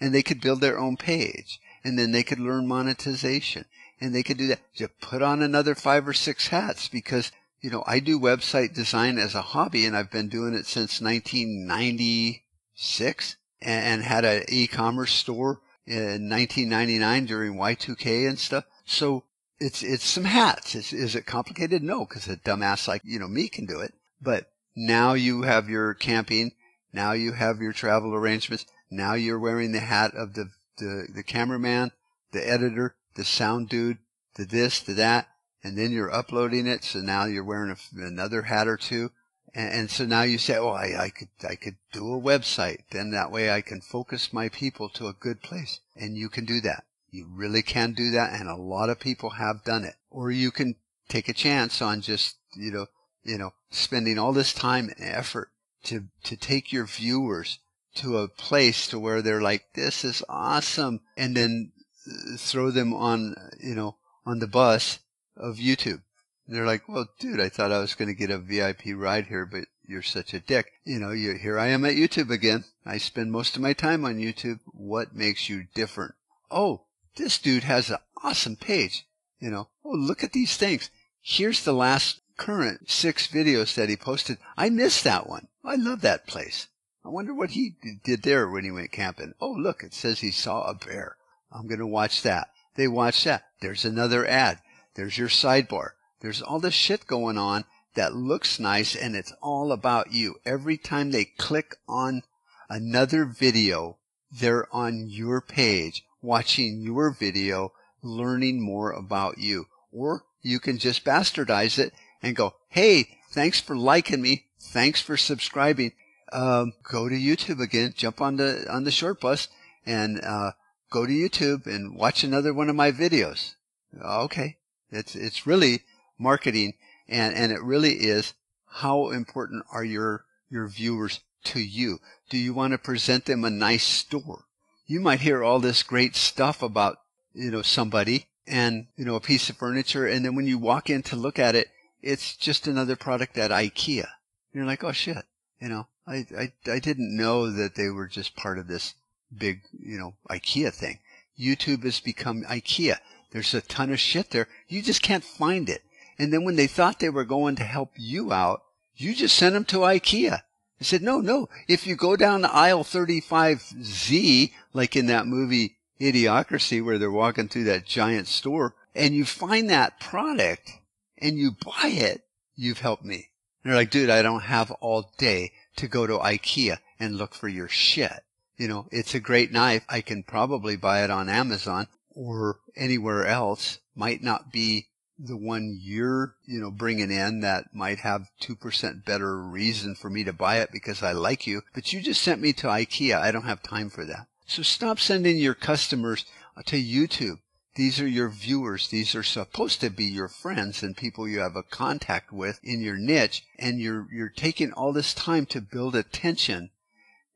and 0.00 0.14
they 0.14 0.22
could 0.22 0.40
build 0.40 0.60
their 0.60 0.78
own 0.78 0.96
page 0.96 1.58
and 1.82 1.98
then 1.98 2.12
they 2.12 2.22
could 2.22 2.38
learn 2.38 2.68
monetization 2.68 3.64
and 4.00 4.14
they 4.14 4.22
could 4.22 4.38
do 4.38 4.46
that. 4.46 4.60
Just 4.72 5.00
put 5.00 5.22
on 5.22 5.42
another 5.42 5.74
five 5.74 6.06
or 6.06 6.12
six 6.12 6.46
hats 6.48 6.86
because, 6.86 7.32
you 7.60 7.70
know, 7.70 7.82
I 7.84 7.98
do 7.98 8.20
website 8.20 8.74
design 8.74 9.18
as 9.18 9.34
a 9.34 9.42
hobby 9.42 9.86
and 9.86 9.96
I've 9.96 10.12
been 10.12 10.28
doing 10.28 10.54
it 10.54 10.66
since 10.66 11.00
1996 11.00 13.36
and 13.60 14.04
had 14.04 14.24
an 14.24 14.44
e-commerce 14.48 15.12
store 15.12 15.60
in 15.86 16.28
1999 16.28 17.26
during 17.26 17.54
Y2K 17.54 18.28
and 18.28 18.38
stuff. 18.38 18.64
So 18.84 19.24
it's, 19.58 19.82
it's 19.82 20.04
some 20.04 20.24
hats. 20.24 20.74
Is, 20.74 20.92
is 20.92 21.14
it 21.14 21.26
complicated? 21.26 21.82
No, 21.82 22.04
because 22.04 22.28
a 22.28 22.36
dumbass 22.36 22.88
like, 22.88 23.02
you 23.04 23.18
know, 23.18 23.28
me 23.28 23.48
can 23.48 23.66
do 23.66 23.80
it. 23.80 23.94
But 24.20 24.50
now 24.74 25.14
you 25.14 25.42
have 25.42 25.68
your 25.68 25.94
camping 25.94 26.52
now 26.94 27.10
you 27.10 27.32
have 27.32 27.60
your 27.60 27.72
travel 27.72 28.14
arrangements. 28.14 28.66
Now 28.88 29.14
you're 29.14 29.38
wearing 29.38 29.72
the 29.72 29.80
hat 29.80 30.14
of 30.14 30.34
the, 30.34 30.50
the, 30.78 31.08
the 31.12 31.24
cameraman, 31.24 31.90
the 32.30 32.48
editor, 32.48 32.94
the 33.16 33.24
sound 33.24 33.68
dude, 33.68 33.98
the 34.36 34.44
this, 34.44 34.78
the 34.78 34.94
that, 34.94 35.28
and 35.64 35.76
then 35.76 35.90
you're 35.90 36.14
uploading 36.14 36.68
it. 36.68 36.84
So 36.84 37.00
now 37.00 37.24
you're 37.24 37.44
wearing 37.44 37.72
a, 37.72 38.00
another 38.00 38.42
hat 38.42 38.68
or 38.68 38.76
two. 38.76 39.10
And, 39.54 39.72
and, 39.72 39.90
so 39.90 40.04
now 40.04 40.22
you 40.22 40.38
say, 40.38 40.56
oh, 40.56 40.70
I, 40.70 41.04
I 41.04 41.08
could, 41.10 41.28
I 41.48 41.54
could 41.54 41.76
do 41.92 42.12
a 42.12 42.20
website. 42.20 42.80
Then 42.90 43.10
that 43.12 43.30
way 43.30 43.50
I 43.50 43.60
can 43.60 43.80
focus 43.80 44.32
my 44.32 44.48
people 44.48 44.88
to 44.90 45.06
a 45.06 45.12
good 45.12 45.42
place. 45.42 45.80
And 45.94 46.16
you 46.16 46.28
can 46.28 46.44
do 46.44 46.60
that. 46.62 46.84
You 47.10 47.28
really 47.32 47.62
can 47.62 47.92
do 47.92 48.10
that. 48.10 48.38
And 48.38 48.48
a 48.48 48.56
lot 48.56 48.90
of 48.90 48.98
people 48.98 49.30
have 49.30 49.64
done 49.64 49.84
it. 49.84 49.94
Or 50.10 50.30
you 50.30 50.50
can 50.50 50.74
take 51.08 51.28
a 51.28 51.34
chance 51.34 51.80
on 51.80 52.00
just, 52.00 52.36
you 52.56 52.72
know, 52.72 52.86
you 53.22 53.38
know, 53.38 53.52
spending 53.70 54.18
all 54.18 54.32
this 54.32 54.52
time 54.52 54.90
and 54.98 55.14
effort 55.14 55.50
to, 55.84 56.06
to 56.24 56.36
take 56.36 56.72
your 56.72 56.86
viewers 56.86 57.60
to 57.96 58.18
a 58.18 58.28
place 58.28 58.88
to 58.88 58.98
where 58.98 59.22
they're 59.22 59.40
like, 59.40 59.66
this 59.74 60.04
is 60.04 60.22
awesome. 60.28 61.00
And 61.16 61.36
then 61.36 61.72
uh, 62.06 62.36
throw 62.36 62.70
them 62.70 62.92
on, 62.92 63.36
you 63.60 63.74
know, 63.74 63.96
on 64.26 64.40
the 64.40 64.48
bus 64.48 64.98
of 65.36 65.56
YouTube. 65.56 66.02
They're 66.46 66.66
like, 66.66 66.88
well, 66.88 67.08
dude, 67.18 67.40
I 67.40 67.48
thought 67.48 67.72
I 67.72 67.78
was 67.78 67.94
going 67.94 68.08
to 68.08 68.14
get 68.14 68.30
a 68.30 68.38
VIP 68.38 68.94
ride 68.94 69.26
here, 69.26 69.46
but 69.46 69.64
you're 69.86 70.02
such 70.02 70.34
a 70.34 70.40
dick. 70.40 70.72
You 70.84 70.98
know, 70.98 71.10
you 71.10 71.34
here 71.34 71.58
I 71.58 71.68
am 71.68 71.84
at 71.84 71.94
YouTube 71.94 72.30
again. 72.30 72.64
I 72.84 72.98
spend 72.98 73.32
most 73.32 73.56
of 73.56 73.62
my 73.62 73.72
time 73.72 74.04
on 74.04 74.18
YouTube. 74.18 74.60
What 74.66 75.14
makes 75.14 75.48
you 75.48 75.66
different? 75.74 76.14
Oh, 76.50 76.82
this 77.16 77.38
dude 77.38 77.64
has 77.64 77.90
an 77.90 77.98
awesome 78.22 78.56
page. 78.56 79.06
You 79.38 79.50
know, 79.50 79.68
oh, 79.84 79.90
look 79.90 80.22
at 80.22 80.32
these 80.32 80.56
things. 80.56 80.90
Here's 81.22 81.64
the 81.64 81.72
last 81.72 82.20
current 82.36 82.90
six 82.90 83.26
videos 83.26 83.74
that 83.74 83.88
he 83.88 83.96
posted. 83.96 84.38
I 84.56 84.68
missed 84.68 85.04
that 85.04 85.28
one. 85.28 85.48
I 85.64 85.76
love 85.76 86.02
that 86.02 86.26
place. 86.26 86.68
I 87.04 87.08
wonder 87.08 87.34
what 87.34 87.50
he 87.50 87.76
did 88.04 88.22
there 88.22 88.48
when 88.48 88.64
he 88.64 88.70
went 88.70 88.92
camping. 88.92 89.34
Oh, 89.40 89.52
look, 89.52 89.82
it 89.82 89.94
says 89.94 90.20
he 90.20 90.30
saw 90.30 90.64
a 90.64 90.74
bear. 90.74 91.16
I'm 91.52 91.66
going 91.66 91.80
to 91.80 91.86
watch 91.86 92.22
that. 92.22 92.48
They 92.76 92.88
watch 92.88 93.24
that. 93.24 93.44
There's 93.60 93.84
another 93.84 94.26
ad. 94.26 94.58
There's 94.94 95.18
your 95.18 95.28
sidebar. 95.28 95.90
There's 96.24 96.40
all 96.40 96.58
this 96.58 96.72
shit 96.72 97.06
going 97.06 97.36
on 97.36 97.66
that 97.96 98.14
looks 98.14 98.58
nice 98.58 98.96
and 98.96 99.14
it's 99.14 99.34
all 99.42 99.72
about 99.72 100.14
you. 100.14 100.36
Every 100.46 100.78
time 100.78 101.10
they 101.10 101.26
click 101.26 101.76
on 101.86 102.22
another 102.70 103.26
video, 103.26 103.98
they're 104.32 104.66
on 104.74 105.10
your 105.10 105.42
page, 105.42 106.02
watching 106.22 106.80
your 106.80 107.10
video, 107.10 107.74
learning 108.02 108.62
more 108.62 108.90
about 108.90 109.36
you. 109.36 109.66
Or 109.92 110.24
you 110.40 110.60
can 110.60 110.78
just 110.78 111.04
bastardize 111.04 111.78
it 111.78 111.92
and 112.22 112.34
go, 112.34 112.54
hey, 112.70 113.18
thanks 113.30 113.60
for 113.60 113.76
liking 113.76 114.22
me. 114.22 114.46
Thanks 114.58 115.02
for 115.02 115.18
subscribing. 115.18 115.92
Um, 116.32 116.72
go 116.90 117.06
to 117.06 117.14
YouTube 117.14 117.60
again, 117.60 117.92
jump 117.94 118.22
on 118.22 118.36
the, 118.36 118.64
on 118.70 118.84
the 118.84 118.90
short 118.90 119.20
bus 119.20 119.48
and, 119.84 120.24
uh, 120.24 120.52
go 120.90 121.04
to 121.04 121.12
YouTube 121.12 121.66
and 121.66 121.94
watch 121.94 122.24
another 122.24 122.54
one 122.54 122.70
of 122.70 122.76
my 122.76 122.92
videos. 122.92 123.56
Okay. 124.02 124.56
It's, 124.90 125.14
it's 125.14 125.46
really 125.46 125.82
marketing 126.18 126.74
and, 127.08 127.34
and 127.34 127.52
it 127.52 127.62
really 127.62 127.94
is 127.94 128.34
how 128.66 129.10
important 129.10 129.64
are 129.70 129.84
your, 129.84 130.24
your 130.50 130.66
viewers 130.66 131.20
to 131.44 131.60
you? 131.60 131.98
Do 132.28 132.38
you 132.38 132.54
want 132.54 132.72
to 132.72 132.78
present 132.78 133.26
them 133.26 133.44
a 133.44 133.50
nice 133.50 133.84
store? 133.84 134.44
You 134.86 135.00
might 135.00 135.20
hear 135.20 135.42
all 135.42 135.60
this 135.60 135.82
great 135.82 136.16
stuff 136.16 136.62
about, 136.62 136.98
you 137.32 137.50
know, 137.50 137.62
somebody 137.62 138.26
and, 138.46 138.86
you 138.96 139.04
know, 139.04 139.14
a 139.14 139.20
piece 139.20 139.48
of 139.48 139.56
furniture. 139.56 140.06
And 140.06 140.24
then 140.24 140.34
when 140.34 140.46
you 140.46 140.58
walk 140.58 140.90
in 140.90 141.02
to 141.04 141.16
look 141.16 141.38
at 141.38 141.54
it, 141.54 141.68
it's 142.02 142.36
just 142.36 142.66
another 142.66 142.96
product 142.96 143.38
at 143.38 143.50
IKEA. 143.50 144.06
You're 144.52 144.66
like, 144.66 144.84
oh 144.84 144.92
shit, 144.92 145.24
you 145.60 145.68
know, 145.68 145.86
I, 146.06 146.26
I, 146.36 146.52
I 146.70 146.78
didn't 146.78 147.16
know 147.16 147.50
that 147.50 147.74
they 147.76 147.88
were 147.88 148.06
just 148.06 148.36
part 148.36 148.58
of 148.58 148.66
this 148.66 148.94
big, 149.36 149.62
you 149.72 149.98
know, 149.98 150.14
IKEA 150.30 150.72
thing. 150.72 150.98
YouTube 151.38 151.82
has 151.84 152.00
become 152.00 152.44
IKEA. 152.44 152.98
There's 153.30 153.54
a 153.54 153.60
ton 153.60 153.90
of 153.90 153.98
shit 153.98 154.30
there. 154.30 154.48
You 154.68 154.82
just 154.82 155.02
can't 155.02 155.24
find 155.24 155.68
it. 155.68 155.82
And 156.18 156.32
then 156.32 156.44
when 156.44 156.56
they 156.56 156.66
thought 156.66 157.00
they 157.00 157.10
were 157.10 157.24
going 157.24 157.56
to 157.56 157.64
help 157.64 157.92
you 157.96 158.32
out, 158.32 158.62
you 158.96 159.14
just 159.14 159.36
sent 159.36 159.54
them 159.54 159.64
to 159.66 159.78
IKEA. 159.78 160.40
I 160.80 160.84
said, 160.84 161.02
no, 161.02 161.20
no. 161.20 161.48
If 161.68 161.86
you 161.86 161.96
go 161.96 162.16
down 162.16 162.42
to 162.42 162.52
aisle 162.52 162.84
35Z, 162.84 164.52
like 164.72 164.96
in 164.96 165.06
that 165.06 165.26
movie 165.26 165.76
Idiocracy, 166.00 166.84
where 166.84 166.98
they're 166.98 167.10
walking 167.10 167.48
through 167.48 167.64
that 167.64 167.86
giant 167.86 168.26
store, 168.26 168.74
and 168.94 169.14
you 169.14 169.24
find 169.24 169.70
that 169.70 170.00
product, 170.00 170.72
and 171.18 171.38
you 171.38 171.52
buy 171.52 171.88
it, 171.88 172.22
you've 172.56 172.80
helped 172.80 173.04
me. 173.04 173.30
And 173.62 173.70
they're 173.70 173.80
like, 173.80 173.90
dude, 173.90 174.10
I 174.10 174.22
don't 174.22 174.42
have 174.42 174.70
all 174.72 175.10
day 175.16 175.52
to 175.76 175.88
go 175.88 176.06
to 176.06 176.18
IKEA 176.18 176.78
and 177.00 177.16
look 177.16 177.34
for 177.34 177.48
your 177.48 177.68
shit. 177.68 178.22
You 178.56 178.68
know, 178.68 178.86
it's 178.90 179.14
a 179.14 179.20
great 179.20 179.52
knife. 179.52 179.84
I 179.88 180.00
can 180.00 180.22
probably 180.22 180.76
buy 180.76 181.02
it 181.02 181.10
on 181.10 181.28
Amazon 181.28 181.88
or 182.10 182.58
anywhere 182.76 183.26
else. 183.26 183.78
Might 183.96 184.22
not 184.22 184.52
be 184.52 184.88
the 185.18 185.36
one 185.36 185.78
you're, 185.80 186.34
you 186.44 186.60
know, 186.60 186.70
bringing 186.70 187.10
in 187.10 187.40
that 187.40 187.74
might 187.74 188.00
have 188.00 188.28
2% 188.42 189.04
better 189.04 189.38
reason 189.38 189.94
for 189.94 190.10
me 190.10 190.24
to 190.24 190.32
buy 190.32 190.58
it 190.58 190.70
because 190.72 191.02
I 191.02 191.12
like 191.12 191.46
you. 191.46 191.62
But 191.72 191.92
you 191.92 192.00
just 192.00 192.22
sent 192.22 192.40
me 192.40 192.52
to 192.54 192.66
IKEA. 192.66 193.20
I 193.20 193.30
don't 193.30 193.44
have 193.44 193.62
time 193.62 193.90
for 193.90 194.04
that. 194.04 194.26
So 194.46 194.62
stop 194.62 194.98
sending 194.98 195.38
your 195.38 195.54
customers 195.54 196.24
to 196.66 196.76
YouTube. 196.76 197.38
These 197.76 198.00
are 198.00 198.08
your 198.08 198.28
viewers. 198.28 198.88
These 198.88 199.14
are 199.14 199.22
supposed 199.22 199.80
to 199.80 199.90
be 199.90 200.04
your 200.04 200.28
friends 200.28 200.82
and 200.82 200.96
people 200.96 201.26
you 201.26 201.40
have 201.40 201.56
a 201.56 201.62
contact 201.62 202.32
with 202.32 202.60
in 202.62 202.80
your 202.80 202.96
niche. 202.96 203.44
And 203.58 203.80
you're, 203.80 204.06
you're 204.12 204.28
taking 204.28 204.72
all 204.72 204.92
this 204.92 205.14
time 205.14 205.46
to 205.46 205.60
build 205.60 205.96
attention 205.96 206.70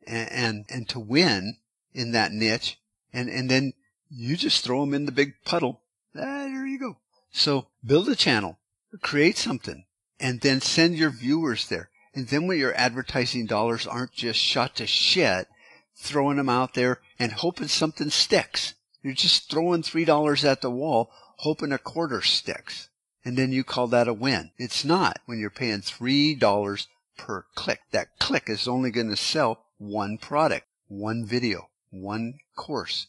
and, 0.07 0.31
and, 0.31 0.65
and 0.69 0.89
to 0.91 1.01
win 1.01 1.57
in 1.93 2.13
that 2.13 2.33
niche. 2.33 2.79
And, 3.13 3.29
and 3.29 3.51
then 3.51 3.73
you 4.11 4.37
just 4.37 4.65
throw 4.65 4.81
them 4.81 4.95
in 4.95 5.07
the 5.07 5.13
big 5.13 5.35
puddle. 5.45 5.81
Ah, 6.15 6.47
there 6.47 6.67
you 6.67 6.79
go. 6.79 6.97
So 7.31 7.69
build 7.85 8.09
a 8.09 8.17
channel, 8.17 8.59
create 9.03 9.37
something, 9.37 9.85
and 10.19 10.41
then 10.41 10.61
send 10.61 10.97
your 10.97 11.11
viewers 11.11 11.69
there. 11.69 11.91
And 12.15 12.29
then 12.29 12.47
when 12.47 12.59
your 12.59 12.75
advertising 12.75 13.47
dollars 13.47 13.87
aren't 13.87 14.13
just 14.13 14.41
shot 14.41 14.77
to 14.77 14.87
shit, 14.87 15.49
throwing 15.95 16.37
them 16.37 16.49
out 16.49 16.75
there 16.75 17.01
and 17.19 17.33
hoping 17.33 17.69
something 17.69 18.11
sticks. 18.11 18.75
You're 19.03 19.15
just 19.15 19.51
throwing 19.51 19.83
$3 19.83 20.45
at 20.45 20.61
the 20.61 20.71
wall, 20.71 21.11
hoping 21.39 21.73
a 21.73 21.79
quarter 21.79 22.23
sticks. 22.23 22.89
And 23.25 23.37
then 23.37 23.53
you 23.53 23.65
call 23.65 23.89
that 23.89 24.09
a 24.09 24.15
win. 24.15 24.53
It's 24.59 24.85
not 24.85 25.21
when 25.27 25.39
you're 25.39 25.51
paying 25.51 25.83
$3 25.83 26.87
per 27.17 27.45
click. 27.55 27.81
That 27.91 28.19
click 28.19 28.49
is 28.49 28.67
only 28.67 28.91
going 28.91 29.11
to 29.11 29.17
sell 29.17 29.67
one 29.77 30.19
product, 30.19 30.67
one 30.87 31.27
video, 31.27 31.69
one 31.91 32.39
course. 32.57 33.09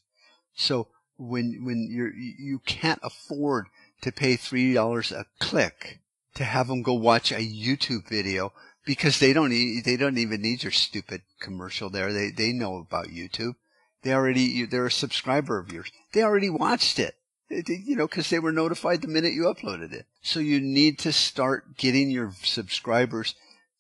So 0.54 0.88
when, 1.18 1.64
when 1.64 1.90
you're, 1.92 2.14
you 2.14 2.60
can't 2.60 3.00
afford 3.04 3.68
to 4.02 4.12
pay 4.12 4.36
$3 4.36 5.12
a 5.12 5.26
click 5.40 6.00
to 6.36 6.44
have 6.44 6.68
them 6.68 6.82
go 6.82 6.94
watch 6.94 7.32
a 7.32 7.36
YouTube 7.36 8.08
video 8.08 8.54
because 8.86 9.20
they 9.20 9.34
don't, 9.34 9.50
need, 9.50 9.84
they 9.84 9.98
don't 9.98 10.18
even 10.18 10.42
need 10.42 10.64
your 10.64 10.72
stupid 10.72 11.22
commercial 11.40 11.90
there. 11.90 12.14
They, 12.14 12.32
they 12.32 12.52
know 12.52 12.78
about 12.78 13.08
YouTube. 13.08 13.56
They 14.04 14.14
already, 14.14 14.66
they're 14.66 14.86
a 14.86 14.92
subscriber 14.92 15.60
of 15.60 15.72
yours. 15.72 15.92
They 16.14 16.24
already 16.24 16.50
watched 16.50 17.00
it. 17.00 17.16
You 17.50 17.96
know, 17.96 18.08
because 18.08 18.30
they 18.30 18.38
were 18.38 18.52
notified 18.52 19.02
the 19.02 19.08
minute 19.08 19.34
you 19.34 19.44
uploaded 19.44 19.92
it. 19.92 20.06
So 20.22 20.40
you 20.40 20.62
need 20.62 21.00
to 21.00 21.12
start 21.12 21.78
getting 21.78 22.12
your 22.12 22.32
subscribers 22.44 23.34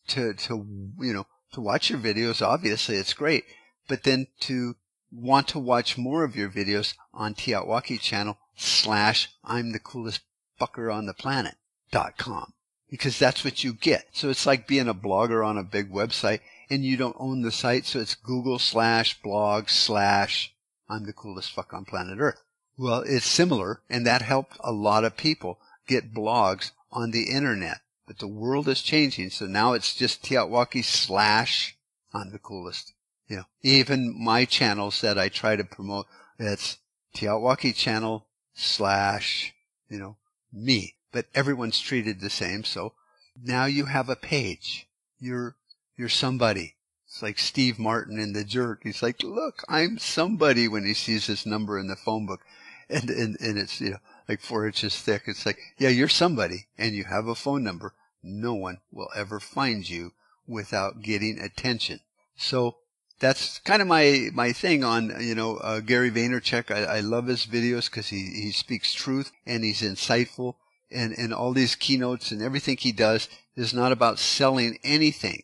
to, 0.08 0.34
to, 0.34 0.66
you 1.00 1.14
know, 1.14 1.28
to 1.54 1.62
watch 1.62 1.90
your 1.90 2.00
videos. 2.00 2.42
Obviously, 2.42 2.96
it's 2.96 3.14
great, 3.14 3.44
but 3.88 4.04
then 4.04 4.26
to 4.42 4.76
want 5.12 5.48
to 5.50 5.60
watch 5.60 5.98
more 5.98 6.24
of 6.24 6.36
your 6.36 6.50
videos 6.50 6.94
on 7.14 7.34
TEOTWAWKI 7.34 8.00
channel 8.00 8.38
slash 8.56 9.30
I'm 9.44 9.72
the 9.72 9.80
coolest 9.80 10.22
fucker 10.60 10.94
on 10.94 11.06
the 11.06 11.14
planet 11.14 11.56
dot 11.92 12.18
com 12.18 12.54
because 12.90 13.18
that's 13.18 13.44
what 13.44 13.64
you 13.64 13.74
get. 13.74 14.06
So 14.12 14.30
it's 14.30 14.46
like 14.46 14.68
being 14.68 14.88
a 14.88 14.94
blogger 14.94 15.46
on 15.46 15.58
a 15.58 15.64
big 15.64 15.92
website 15.92 16.42
and 16.70 16.84
you 16.84 16.98
don't 16.98 17.16
own 17.20 17.42
the 17.42 17.52
site. 17.52 17.86
So 17.86 18.00
it's 18.00 18.16
Google 18.16 18.60
slash 18.60 19.22
blog 19.22 19.70
slash 19.70 20.54
I'm 20.90 21.06
the 21.06 21.14
coolest 21.14 21.52
fuck 21.52 21.74
on 21.74 21.86
planet 21.86 22.20
Earth. 22.20 22.42
Well, 22.78 23.04
it's 23.06 23.26
similar 23.26 23.82
and 23.90 24.06
that 24.06 24.22
helped 24.22 24.58
a 24.60 24.72
lot 24.72 25.04
of 25.04 25.18
people 25.18 25.60
get 25.88 26.14
blogs 26.14 26.72
on 26.92 27.12
the 27.12 27.30
internet. 27.30 27.78
But 28.06 28.20
the 28.20 28.28
world 28.28 28.68
is 28.68 28.82
changing. 28.82 29.30
So 29.30 29.46
now 29.46 29.74
it's 29.74 29.96
just 29.96 30.24
TEOTWAWKI 30.24 30.84
slash 30.84 31.78
I'm 32.14 32.32
the 32.32 32.40
coolest. 32.40 32.94
Know, 33.38 33.44
even 33.62 34.16
my 34.18 34.46
channels 34.46 35.02
that 35.02 35.20
I 35.20 35.30
try 35.30 35.56
to 35.56 35.64
promote, 35.64 36.08
it's 36.40 36.78
TEOTWAWKI 37.16 37.76
channel 37.76 38.26
slash, 38.54 39.54
you 39.88 40.00
know, 40.00 40.18
me. 40.52 40.96
But 41.12 41.28
everyone's 41.36 41.80
treated 41.80 42.20
the 42.20 42.30
same. 42.30 42.64
So 42.64 42.94
now 43.42 43.66
you 43.66 43.86
have 43.86 44.10
a 44.10 44.16
page. 44.16 44.88
You're, 45.20 45.56
you're 45.96 46.10
somebody. 46.10 46.76
It's 47.08 47.22
like 47.22 47.40
Steve 47.40 47.80
Martin 47.80 48.20
in 48.20 48.34
The 48.34 48.44
Jerk. 48.44 48.82
He's 48.84 49.02
like, 49.02 49.24
look, 49.24 49.64
I'm 49.68 49.98
somebody 49.98 50.68
when 50.68 50.86
he 50.86 50.94
sees 50.94 51.28
his 51.28 51.46
number 51.46 51.80
in 51.80 51.88
the 51.88 51.96
phone 51.96 52.26
book. 52.26 52.42
And, 52.90 53.10
and, 53.10 53.40
and 53.40 53.58
it's, 53.58 53.80
you 53.80 53.92
know, 53.92 53.98
like 54.28 54.42
four 54.42 54.66
inches 54.66 55.00
thick. 55.00 55.24
It's 55.28 55.46
like, 55.46 55.60
yeah, 55.78 55.90
you're 55.90 56.08
somebody 56.08 56.68
and 56.78 56.96
you 56.96 57.04
have 57.04 57.28
a 57.28 57.36
phone 57.36 57.64
number. 57.64 57.94
No 58.24 58.54
one 58.54 58.80
will 58.92 59.10
ever 59.16 59.40
find 59.40 59.88
you 59.88 60.14
without 60.48 61.02
getting 61.02 61.40
attention. 61.40 62.00
So 62.36 62.78
that's 63.20 63.60
kind 63.60 63.82
of 63.82 63.88
my, 63.88 64.30
my 64.34 64.54
thing 64.54 64.84
on, 64.84 65.16
you 65.20 65.36
know, 65.36 65.58
uh, 65.58 65.80
Gary 65.82 66.10
Vaynerchuk. 66.10 66.72
I, 66.72 66.98
I 66.98 67.00
love 67.02 67.28
his 67.28 67.46
videos 67.46 67.90
because 67.90 68.08
he, 68.08 68.32
he 68.34 68.52
speaks 68.52 68.94
truth 68.94 69.32
and 69.46 69.64
he's 69.64 69.82
insightful 69.82 70.56
and, 70.92 71.14
and 71.18 71.34
all 71.34 71.54
these 71.54 71.76
keynotes 71.76 72.32
and 72.32 72.42
everything 72.42 72.78
he 72.78 72.92
does 72.92 73.30
is 73.56 73.74
not 73.74 73.92
about 73.92 74.20
selling 74.20 74.80
anything. 74.84 75.44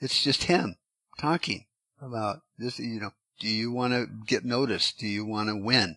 It's 0.00 0.22
just 0.22 0.44
him 0.44 0.76
talking 1.18 1.64
about 2.00 2.42
this, 2.58 2.78
you 2.78 3.00
know, 3.00 3.12
do 3.40 3.48
you 3.48 3.72
want 3.72 3.94
to 3.94 4.06
get 4.26 4.44
noticed? 4.44 4.98
Do 4.98 5.06
you 5.06 5.24
want 5.24 5.48
to 5.48 5.56
win? 5.56 5.96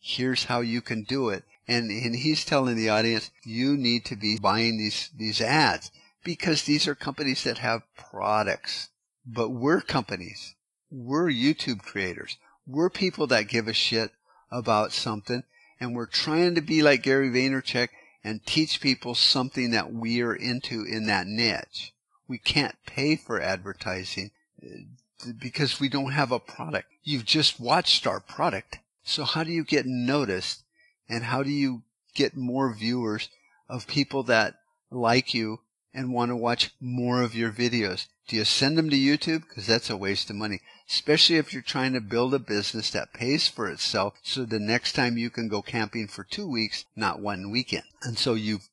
Here's 0.00 0.44
how 0.44 0.60
you 0.60 0.80
can 0.80 1.02
do 1.02 1.28
it. 1.28 1.44
And, 1.66 1.90
and 1.90 2.16
he's 2.16 2.44
telling 2.44 2.76
the 2.76 2.88
audience, 2.88 3.30
you 3.44 3.76
need 3.76 4.04
to 4.06 4.16
be 4.16 4.38
buying 4.38 4.78
these, 4.78 5.10
these 5.14 5.40
ads 5.40 5.90
because 6.24 6.62
these 6.62 6.88
are 6.88 6.94
companies 6.94 7.44
that 7.44 7.58
have 7.58 7.82
products. 7.96 8.88
But 9.26 9.50
we're 9.50 9.82
companies. 9.82 10.54
We're 10.90 11.30
YouTube 11.30 11.82
creators. 11.82 12.38
We're 12.66 12.90
people 12.90 13.26
that 13.28 13.48
give 13.48 13.68
a 13.68 13.72
shit 13.72 14.12
about 14.50 14.92
something 14.92 15.42
and 15.80 15.94
we're 15.94 16.06
trying 16.06 16.54
to 16.54 16.60
be 16.60 16.82
like 16.82 17.02
Gary 17.02 17.30
Vaynerchuk 17.30 17.88
and 18.24 18.44
teach 18.44 18.80
people 18.80 19.14
something 19.14 19.70
that 19.70 19.92
we 19.92 20.22
are 20.22 20.34
into 20.34 20.84
in 20.84 21.06
that 21.06 21.26
niche. 21.26 21.92
We 22.26 22.38
can't 22.38 22.74
pay 22.86 23.16
for 23.16 23.40
advertising 23.40 24.30
uh, 24.62 25.30
because 25.38 25.80
we 25.80 25.88
don't 25.88 26.12
have 26.12 26.32
a 26.32 26.38
product. 26.38 26.88
You've 27.02 27.24
just 27.24 27.60
watched 27.60 28.06
our 28.06 28.20
product. 28.20 28.78
So 29.02 29.24
how 29.24 29.44
do 29.44 29.52
you 29.52 29.64
get 29.64 29.86
noticed 29.86 30.62
and 31.08 31.24
how 31.24 31.42
do 31.42 31.50
you 31.50 31.82
get 32.14 32.36
more 32.36 32.72
viewers 32.72 33.28
of 33.68 33.86
people 33.86 34.22
that 34.24 34.54
like 34.90 35.32
you 35.32 35.60
and 35.94 36.12
want 36.12 36.30
to 36.30 36.36
watch 36.36 36.70
more 36.80 37.22
of 37.22 37.34
your 37.34 37.50
videos? 37.50 38.06
Do 38.28 38.36
you 38.36 38.44
send 38.44 38.76
them 38.76 38.90
to 38.90 38.96
YouTube? 38.96 39.48
Because 39.48 39.66
that's 39.66 39.88
a 39.88 39.96
waste 39.96 40.28
of 40.28 40.36
money, 40.36 40.60
especially 40.88 41.36
if 41.36 41.52
you're 41.52 41.62
trying 41.62 41.94
to 41.94 42.00
build 42.00 42.34
a 42.34 42.38
business 42.38 42.90
that 42.90 43.14
pays 43.14 43.48
for 43.48 43.68
itself. 43.68 44.14
So 44.22 44.44
the 44.44 44.60
next 44.60 44.92
time 44.92 45.16
you 45.16 45.30
can 45.30 45.48
go 45.48 45.62
camping 45.62 46.08
for 46.08 46.24
two 46.24 46.48
weeks, 46.48 46.84
not 46.94 47.20
one 47.20 47.50
weekend. 47.50 47.84
And 48.02 48.18
so 48.18 48.34
you've 48.34 48.68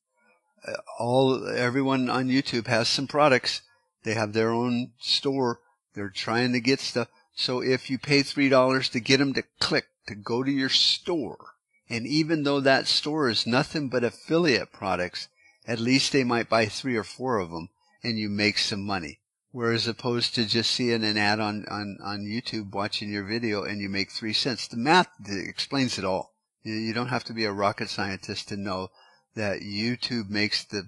uh, 0.66 0.72
all, 0.98 1.48
everyone 1.48 2.10
on 2.10 2.28
YouTube 2.28 2.66
has 2.66 2.88
some 2.88 3.06
products. 3.06 3.62
They 4.02 4.14
have 4.14 4.32
their 4.32 4.50
own 4.50 4.92
store. 4.98 5.60
They're 5.94 6.10
trying 6.10 6.52
to 6.52 6.60
get 6.60 6.80
stuff. 6.80 7.08
So 7.34 7.62
if 7.62 7.90
you 7.90 7.98
pay 7.98 8.20
$3 8.20 8.90
to 8.90 9.00
get 9.00 9.18
them 9.18 9.34
to 9.34 9.44
click 9.60 9.86
to 10.06 10.14
go 10.14 10.42
to 10.42 10.50
your 10.50 10.68
store, 10.68 11.54
and 11.88 12.06
even 12.06 12.42
though 12.42 12.60
that 12.60 12.86
store 12.86 13.28
is 13.28 13.46
nothing 13.46 13.88
but 13.88 14.04
affiliate 14.04 14.72
products, 14.72 15.28
at 15.66 15.80
least 15.80 16.12
they 16.12 16.24
might 16.24 16.48
buy 16.48 16.66
three 16.66 16.96
or 16.96 17.04
four 17.04 17.38
of 17.38 17.50
them 17.50 17.68
and 18.02 18.18
you 18.18 18.28
make 18.28 18.58
some 18.58 18.84
money. 18.84 19.20
Whereas 19.50 19.88
opposed 19.88 20.34
to 20.34 20.46
just 20.46 20.70
seeing 20.70 21.02
an 21.02 21.16
ad 21.16 21.40
on, 21.40 21.64
on, 21.70 21.98
on 22.04 22.26
YouTube 22.26 22.72
watching 22.72 23.10
your 23.10 23.24
video 23.24 23.64
and 23.64 23.80
you 23.80 23.88
make 23.88 24.10
three 24.10 24.34
cents. 24.34 24.68
The 24.68 24.76
math 24.76 25.08
explains 25.28 25.98
it 25.98 26.04
all. 26.04 26.34
You 26.62 26.92
don't 26.92 27.08
have 27.08 27.24
to 27.24 27.32
be 27.32 27.44
a 27.44 27.52
rocket 27.52 27.88
scientist 27.88 28.48
to 28.48 28.56
know 28.56 28.90
that 29.34 29.60
YouTube 29.60 30.28
makes 30.28 30.64
the 30.64 30.82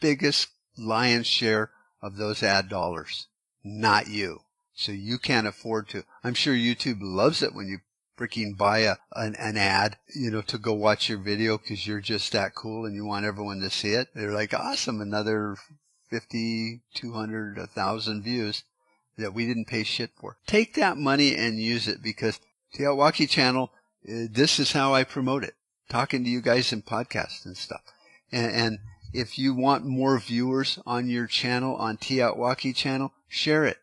biggest 0.00 0.48
lion's 0.76 1.26
share 1.26 1.70
of 2.02 2.16
those 2.16 2.42
ad 2.42 2.68
dollars, 2.68 3.28
not 3.64 4.08
you. 4.08 4.40
So 4.74 4.92
you 4.92 5.18
can't 5.18 5.46
afford 5.46 5.88
to. 5.90 6.04
I'm 6.22 6.34
sure 6.34 6.54
YouTube 6.54 6.98
loves 7.00 7.42
it 7.42 7.54
when 7.54 7.66
you 7.66 7.78
freaking 8.18 8.56
buy 8.56 8.80
a, 8.80 8.96
an, 9.14 9.34
an 9.36 9.56
ad, 9.56 9.98
you 10.14 10.30
know, 10.30 10.42
to 10.42 10.58
go 10.58 10.72
watch 10.72 11.08
your 11.08 11.18
video 11.18 11.58
because 11.58 11.86
you're 11.86 12.00
just 12.00 12.32
that 12.32 12.54
cool 12.54 12.86
and 12.86 12.94
you 12.94 13.04
want 13.04 13.26
everyone 13.26 13.60
to 13.60 13.70
see 13.70 13.92
it. 13.92 14.08
They're 14.14 14.32
like, 14.32 14.54
awesome, 14.54 15.00
another 15.00 15.56
50, 16.10 16.82
200, 16.94 17.56
1,000 17.58 18.22
views 18.22 18.64
that 19.16 19.34
we 19.34 19.46
didn't 19.46 19.66
pay 19.66 19.84
shit 19.84 20.10
for. 20.18 20.36
Take 20.46 20.74
that 20.74 20.96
money 20.96 21.34
and 21.34 21.58
use 21.58 21.88
it 21.88 22.02
because 22.02 22.40
TEOTWAWKI 22.74 23.28
channel, 23.28 23.70
uh, 24.08 24.26
this 24.30 24.58
is 24.58 24.72
how 24.72 24.94
I 24.94 25.04
promote 25.04 25.44
it. 25.44 25.54
Talking 25.88 26.24
to 26.24 26.30
you 26.30 26.40
guys 26.40 26.72
in 26.72 26.82
podcasts 26.82 27.44
and 27.44 27.56
stuff. 27.56 27.82
And, 28.32 28.52
and 28.52 28.78
if 29.12 29.38
you 29.38 29.54
want 29.54 29.84
more 29.84 30.18
viewers 30.18 30.78
on 30.86 31.08
your 31.08 31.26
channel, 31.26 31.76
on 31.76 31.96
TEOTWAWKI 31.96 32.74
channel, 32.74 33.12
share 33.28 33.64
it. 33.64 33.78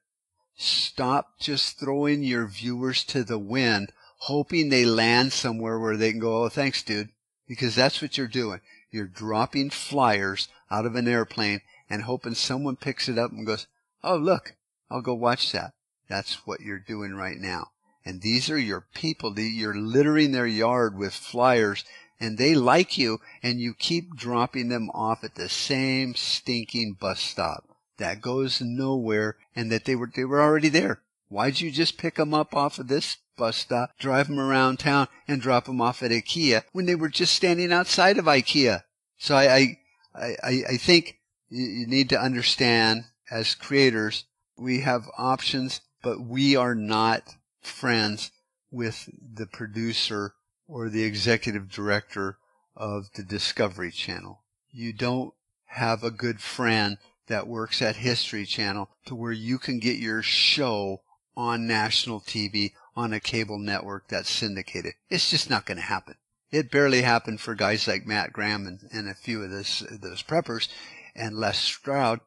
Stop 0.56 1.40
just 1.40 1.80
throwing 1.80 2.24
your 2.24 2.46
viewers 2.46 3.04
to 3.06 3.24
the 3.24 3.40
wind 3.40 3.92
hoping 4.26 4.70
they 4.70 4.86
land 4.86 5.34
somewhere 5.34 5.80
where 5.80 5.98
they 5.98 6.12
can 6.12 6.20
go, 6.20 6.44
oh, 6.44 6.50
thanks, 6.50 6.84
dude. 6.84 7.10
Because 7.48 7.76
that's 7.76 8.02
what 8.02 8.18
you're 8.18 8.28
doing. 8.28 8.62
You're 8.92 9.08
dropping 9.08 9.72
flyers 9.72 10.48
out 10.70 10.86
of 10.86 10.96
an 10.96 11.08
airplane 11.08 11.62
and 11.90 12.04
hoping 12.04 12.36
someone 12.36 12.76
picks 12.76 13.10
it 13.10 13.18
up 13.18 13.32
and 13.32 13.46
goes, 13.46 13.68
oh, 14.04 14.16
look, 14.16 14.56
I'll 14.90 15.02
go 15.02 15.16
watch 15.16 15.52
that. 15.54 15.74
That's 16.08 16.46
what 16.46 16.62
you're 16.62 16.80
doing 16.80 17.16
right 17.16 17.38
now. 17.38 17.72
And 18.06 18.22
these 18.22 18.50
are 18.50 18.60
your 18.60 18.86
people. 18.94 19.38
You're 19.40 19.76
littering 19.76 20.32
their 20.32 20.48
yard 20.48 20.98
with 20.98 21.14
flyers 21.14 21.84
and 22.20 22.38
they 22.38 22.54
like 22.54 22.98
you 22.98 23.20
and 23.42 23.60
you 23.60 23.74
keep 23.74 24.16
dropping 24.16 24.70
them 24.70 24.92
off 24.94 25.24
at 25.24 25.34
the 25.36 25.50
same 25.50 26.14
stinking 26.14 26.98
bus 27.00 27.20
stop 27.20 27.66
that 27.98 28.22
goes 28.22 28.62
nowhere 28.62 29.38
and 29.56 29.72
that 29.72 29.86
they 29.86 29.96
were, 29.96 30.12
they 30.16 30.26
were 30.26 30.42
already 30.42 30.70
there. 30.70 31.02
Why'd 31.32 31.62
you 31.62 31.72
just 31.72 31.98
pick 31.98 32.16
them 32.16 32.34
up 32.34 32.54
off 32.54 32.78
of 32.78 32.90
this 32.90 33.16
bus 33.38 33.56
stop, 33.56 33.98
drive 33.98 34.28
them 34.28 34.38
around 34.38 34.80
town, 34.80 35.08
and 35.30 35.42
drop 35.42 35.64
them 35.64 35.80
off 35.80 36.04
at 36.04 36.12
IKEA 36.12 36.64
when 36.74 36.88
they 36.88 36.94
were 36.96 37.08
just 37.08 37.34
standing 37.34 37.72
outside 37.72 38.18
of 38.18 38.26
IKEA. 38.26 38.84
So 39.18 39.38
I, 39.38 39.78
I, 40.14 40.36
I, 40.44 40.64
I 40.72 40.78
think 40.78 41.20
you 41.48 41.88
need 41.88 42.10
to 42.10 42.20
understand 42.20 43.06
as 43.32 43.56
creators, 43.56 44.26
we 44.58 44.82
have 44.82 45.08
options, 45.18 45.80
but 46.04 46.20
we 46.20 46.58
are 46.58 46.76
not 46.76 47.38
friends 47.62 48.32
with 48.70 49.08
the 49.34 49.46
producer 49.46 50.34
or 50.68 50.90
the 50.90 51.06
executive 51.06 51.72
director 51.72 52.40
of 52.76 53.06
the 53.16 53.24
Discovery 53.24 53.92
Channel. 53.92 54.44
You 54.70 54.92
don't 54.92 55.34
have 55.68 56.04
a 56.04 56.12
good 56.12 56.42
friend 56.42 56.98
that 57.28 57.48
works 57.48 57.82
at 57.82 57.96
History 57.96 58.46
Channel 58.46 58.90
to 59.06 59.16
where 59.16 59.32
you 59.32 59.58
can 59.60 59.80
get 59.80 59.96
your 59.96 60.22
show 60.22 61.04
on 61.36 61.68
national 61.68 62.22
TV 62.22 62.74
on 62.96 63.14
a 63.14 63.20
cable 63.20 63.58
network 63.58 64.08
that's 64.08 64.30
syndicated. 64.30 64.94
It's 65.10 65.30
just 65.30 65.50
not 65.50 65.66
going 65.66 65.78
to 65.78 65.84
happen. 65.84 66.16
It 66.52 66.72
barely 66.72 67.04
happened 67.04 67.40
for 67.40 67.56
guys 67.56 67.88
like 67.88 68.06
Matt 68.06 68.34
Graham 68.34 68.68
and, 68.68 68.80
and 68.92 69.08
a 69.10 69.14
few 69.14 69.42
of 69.42 69.50
this, 69.50 69.80
those 69.90 70.22
preppers 70.22 70.68
and 71.16 71.36
Les 71.36 71.58
Stroud 71.58 72.20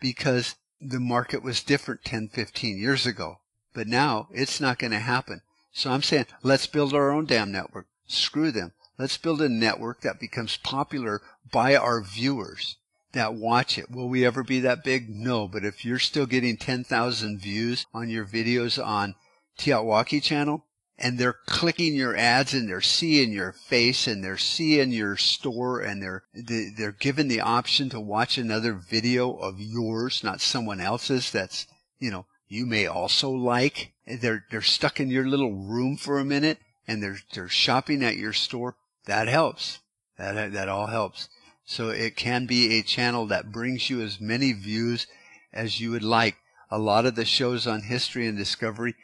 because 0.00 0.56
the 0.80 1.00
market 1.00 1.42
was 1.42 1.62
different 1.62 2.04
10, 2.04 2.28
15 2.28 2.78
years 2.78 3.06
ago. 3.06 3.38
But 3.72 3.86
now 3.86 4.28
it's 4.32 4.60
not 4.60 4.78
going 4.78 4.90
to 4.92 4.98
happen. 4.98 5.42
So 5.72 5.90
I'm 5.90 6.02
saying, 6.02 6.26
let's 6.42 6.66
build 6.66 6.92
our 6.92 7.10
own 7.10 7.26
damn 7.26 7.52
network. 7.52 7.86
Screw 8.06 8.50
them. 8.50 8.72
Let's 8.98 9.16
build 9.16 9.40
a 9.40 9.48
network 9.48 10.02
that 10.02 10.20
becomes 10.20 10.58
popular 10.58 11.22
by 11.50 11.74
our 11.74 12.02
viewers 12.02 12.76
that 13.12 13.34
watch 13.34 13.78
it. 13.78 13.90
Will 13.90 14.08
we 14.08 14.24
ever 14.24 14.42
be 14.42 14.60
that 14.60 14.84
big? 14.84 15.08
No, 15.08 15.48
but 15.48 15.64
if 15.64 15.84
you're 15.84 15.98
still 15.98 16.26
getting 16.26 16.56
10,000 16.56 17.38
views 17.40 17.86
on 17.92 18.08
your 18.08 18.24
videos 18.24 18.84
on 18.84 19.14
TEOTWAWKI 19.58 20.22
channel, 20.22 20.64
and 21.00 21.18
they're 21.18 21.38
clicking 21.46 21.94
your 21.94 22.14
ads 22.14 22.52
and 22.52 22.68
they're 22.68 22.82
seeing 22.82 23.32
your 23.32 23.52
face 23.52 24.06
and 24.06 24.22
they're 24.22 24.36
seeing 24.36 24.92
your 24.92 25.16
store 25.16 25.80
and 25.80 26.02
they're 26.02 26.24
they're 26.34 26.92
given 26.92 27.26
the 27.26 27.40
option 27.40 27.88
to 27.88 27.98
watch 27.98 28.36
another 28.36 28.74
video 28.74 29.32
of 29.32 29.58
yours, 29.58 30.22
not 30.22 30.42
someone 30.42 30.78
else's 30.78 31.30
that's, 31.30 31.66
you 31.98 32.10
know, 32.10 32.26
you 32.48 32.66
may 32.66 32.86
also 32.86 33.30
like. 33.30 33.94
They're 34.06 34.44
they're 34.50 34.60
stuck 34.60 35.00
in 35.00 35.08
your 35.08 35.26
little 35.26 35.54
room 35.54 35.96
for 35.96 36.18
a 36.18 36.24
minute 36.24 36.58
and 36.86 37.02
they're 37.02 37.20
they're 37.32 37.48
shopping 37.48 38.04
at 38.04 38.16
your 38.16 38.34
store. 38.34 38.76
That 39.06 39.26
helps. 39.26 39.80
That 40.18 40.52
that 40.52 40.68
all 40.68 40.88
helps. 40.88 41.30
So 41.70 41.90
it 41.90 42.16
can 42.16 42.46
be 42.46 42.74
a 42.74 42.82
channel 42.82 43.26
that 43.26 43.52
brings 43.52 43.88
you 43.88 44.00
as 44.00 44.20
many 44.20 44.52
views 44.52 45.06
as 45.52 45.78
you 45.78 45.92
would 45.92 46.02
like. 46.02 46.34
A 46.68 46.80
lot 46.80 47.06
of 47.06 47.14
the 47.14 47.24
shows 47.24 47.64
on 47.64 47.82
history 47.82 48.26
and 48.26 48.36
discovery 48.36 48.96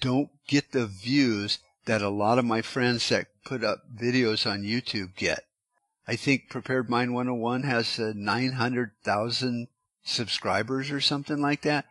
don't 0.00 0.30
get 0.46 0.72
the 0.72 0.86
views 0.86 1.58
that 1.84 2.00
a 2.00 2.08
lot 2.08 2.38
of 2.38 2.46
my 2.46 2.62
friends 2.62 3.10
that 3.10 3.26
put 3.44 3.62
up 3.62 3.94
videos 3.94 4.50
on 4.50 4.62
YouTube 4.62 5.14
get. 5.16 5.44
I 6.08 6.16
think 6.16 6.48
Prepared 6.48 6.88
Mind 6.88 7.12
101 7.12 7.64
has 7.64 7.98
uh, 7.98 8.14
900,000 8.16 9.68
subscribers 10.02 10.90
or 10.90 11.02
something 11.02 11.42
like 11.42 11.60
that. 11.60 11.84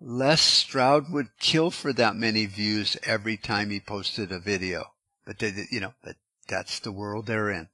Les 0.00 0.40
Stroud 0.40 1.12
would 1.12 1.28
kill 1.38 1.70
for 1.70 1.92
that 1.92 2.16
many 2.16 2.46
views 2.46 2.96
every 3.04 3.36
time 3.36 3.70
he 3.70 3.78
posted 3.78 4.32
a 4.32 4.40
video. 4.40 4.94
But 5.24 5.38
they, 5.38 5.52
you 5.70 5.78
know, 5.78 5.94
but 6.02 6.16
that's 6.48 6.80
the 6.80 6.90
world 6.90 7.26
they're 7.26 7.50
in. 7.50 7.68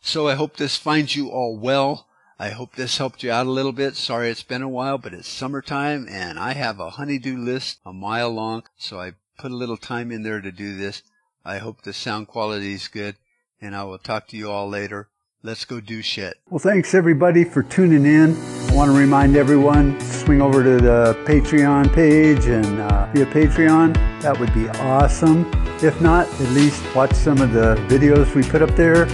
So 0.00 0.28
I 0.28 0.34
hope 0.34 0.56
this 0.56 0.76
finds 0.76 1.16
you 1.16 1.28
all 1.28 1.56
well. 1.56 2.06
I 2.38 2.50
hope 2.50 2.76
this 2.76 2.98
helped 2.98 3.22
you 3.22 3.32
out 3.32 3.46
a 3.46 3.50
little 3.50 3.72
bit. 3.72 3.96
Sorry 3.96 4.30
it's 4.30 4.44
been 4.44 4.62
a 4.62 4.68
while, 4.68 4.96
but 4.96 5.12
it's 5.12 5.28
summertime 5.28 6.06
and 6.08 6.38
I 6.38 6.54
have 6.54 6.78
a 6.78 6.90
honeydew 6.90 7.36
list 7.36 7.80
a 7.84 7.92
mile 7.92 8.30
long, 8.30 8.62
so 8.76 9.00
I 9.00 9.14
put 9.38 9.50
a 9.50 9.56
little 9.56 9.76
time 9.76 10.12
in 10.12 10.22
there 10.22 10.40
to 10.40 10.52
do 10.52 10.76
this. 10.76 11.02
I 11.44 11.58
hope 11.58 11.82
the 11.82 11.92
sound 11.92 12.28
quality 12.28 12.74
is 12.74 12.86
good 12.86 13.16
and 13.60 13.74
I 13.74 13.84
will 13.84 13.98
talk 13.98 14.28
to 14.28 14.36
you 14.36 14.50
all 14.50 14.68
later. 14.68 15.08
Let's 15.42 15.64
go 15.64 15.80
do 15.80 16.02
shit. 16.02 16.36
Well, 16.48 16.58
thanks 16.58 16.94
everybody 16.94 17.44
for 17.44 17.62
tuning 17.62 18.06
in. 18.06 18.36
I 18.68 18.74
want 18.74 18.90
to 18.90 18.96
remind 18.96 19.36
everyone 19.36 20.00
swing 20.00 20.42
over 20.42 20.62
to 20.62 20.82
the 20.82 21.16
Patreon 21.26 21.92
page 21.92 22.46
and 22.46 22.80
uh, 22.80 23.08
be 23.12 23.22
a 23.22 23.26
Patreon. 23.26 23.94
That 24.22 24.38
would 24.38 24.52
be 24.54 24.68
awesome. 24.68 25.50
If 25.82 26.00
not, 26.00 26.28
at 26.40 26.50
least 26.50 26.82
watch 26.94 27.14
some 27.14 27.40
of 27.40 27.52
the 27.52 27.76
videos 27.88 28.34
we 28.34 28.42
put 28.42 28.62
up 28.62 28.74
there 28.76 29.06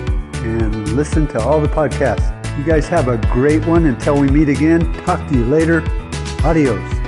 and 0.44 0.92
listen 0.92 1.26
to 1.28 1.40
all 1.40 1.60
the 1.60 1.68
podcasts. 1.68 2.30
You 2.58 2.64
guys 2.64 2.86
have 2.88 3.08
a 3.08 3.18
great 3.32 3.64
one 3.66 3.86
until 3.86 4.18
we 4.18 4.28
meet 4.28 4.48
again. 4.48 4.92
Talk 5.04 5.26
to 5.28 5.34
you 5.34 5.44
later. 5.44 5.82
Adios. 6.44 7.03